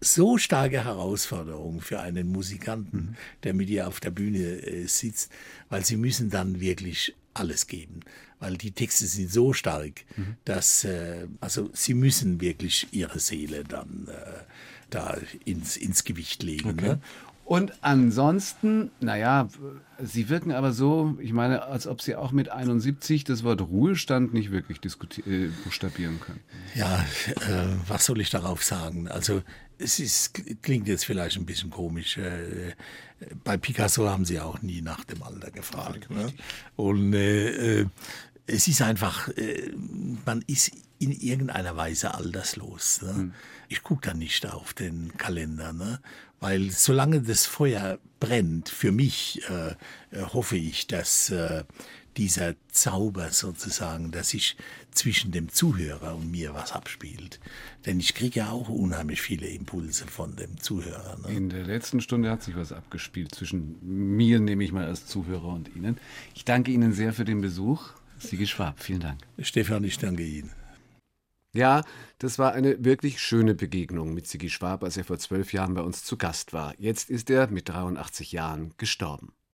[0.00, 3.16] so starke Herausforderung für einen Musikanten, mhm.
[3.42, 5.30] der mit ihr auf der Bühne äh, sitzt,
[5.68, 8.00] weil sie müssen dann wirklich alles geben,
[8.40, 10.36] weil die Texte sind so stark, mhm.
[10.44, 14.42] dass äh, also sie müssen wirklich ihre Seele dann äh,
[14.90, 16.70] da ins, ins Gewicht legen.
[16.70, 16.86] Okay.
[16.86, 17.00] Ne?
[17.48, 19.48] Und ansonsten, naja,
[20.04, 24.34] Sie wirken aber so, ich meine, als ob Sie auch mit 71 das Wort Ruhestand
[24.34, 24.80] nicht wirklich
[25.26, 26.40] äh, buchstabieren können.
[26.74, 29.08] Ja, äh, was soll ich darauf sagen?
[29.08, 29.40] Also
[29.78, 32.18] es ist, klingt jetzt vielleicht ein bisschen komisch.
[32.18, 32.74] Äh,
[33.44, 36.10] bei Picasso haben Sie auch nie nach dem Alter gefragt.
[36.10, 36.32] Ne?
[36.76, 37.86] Und äh, äh,
[38.46, 39.72] es ist einfach, äh,
[40.24, 43.02] man ist in irgendeiner Weise alterslos.
[43.02, 43.14] Ne?
[43.14, 43.34] Hm.
[43.68, 46.00] Ich gucke da nicht auf den Kalender, ne?
[46.40, 49.70] weil solange das Feuer brennt, für mich äh,
[50.10, 51.32] äh, hoffe ich, dass
[52.18, 54.56] dieser Zauber sozusagen, dass sich
[54.90, 57.38] zwischen dem Zuhörer und mir was abspielt.
[57.86, 61.16] Denn ich kriege ja auch unheimlich viele Impulse von dem Zuhörer.
[61.22, 61.34] Ne?
[61.34, 63.78] In der letzten Stunde hat sich was abgespielt zwischen
[64.16, 65.98] mir, nehme ich mal als Zuhörer, und Ihnen.
[66.34, 67.92] Ich danke Ihnen sehr für den Besuch.
[68.18, 69.20] Sigi Schwab, vielen Dank.
[69.38, 70.50] Stefan, ich danke Ihnen.
[71.54, 71.82] Ja,
[72.18, 75.82] das war eine wirklich schöne Begegnung mit Sigi Schwab, als er vor zwölf Jahren bei
[75.82, 76.74] uns zu Gast war.
[76.78, 79.32] Jetzt ist er mit 83 Jahren gestorben.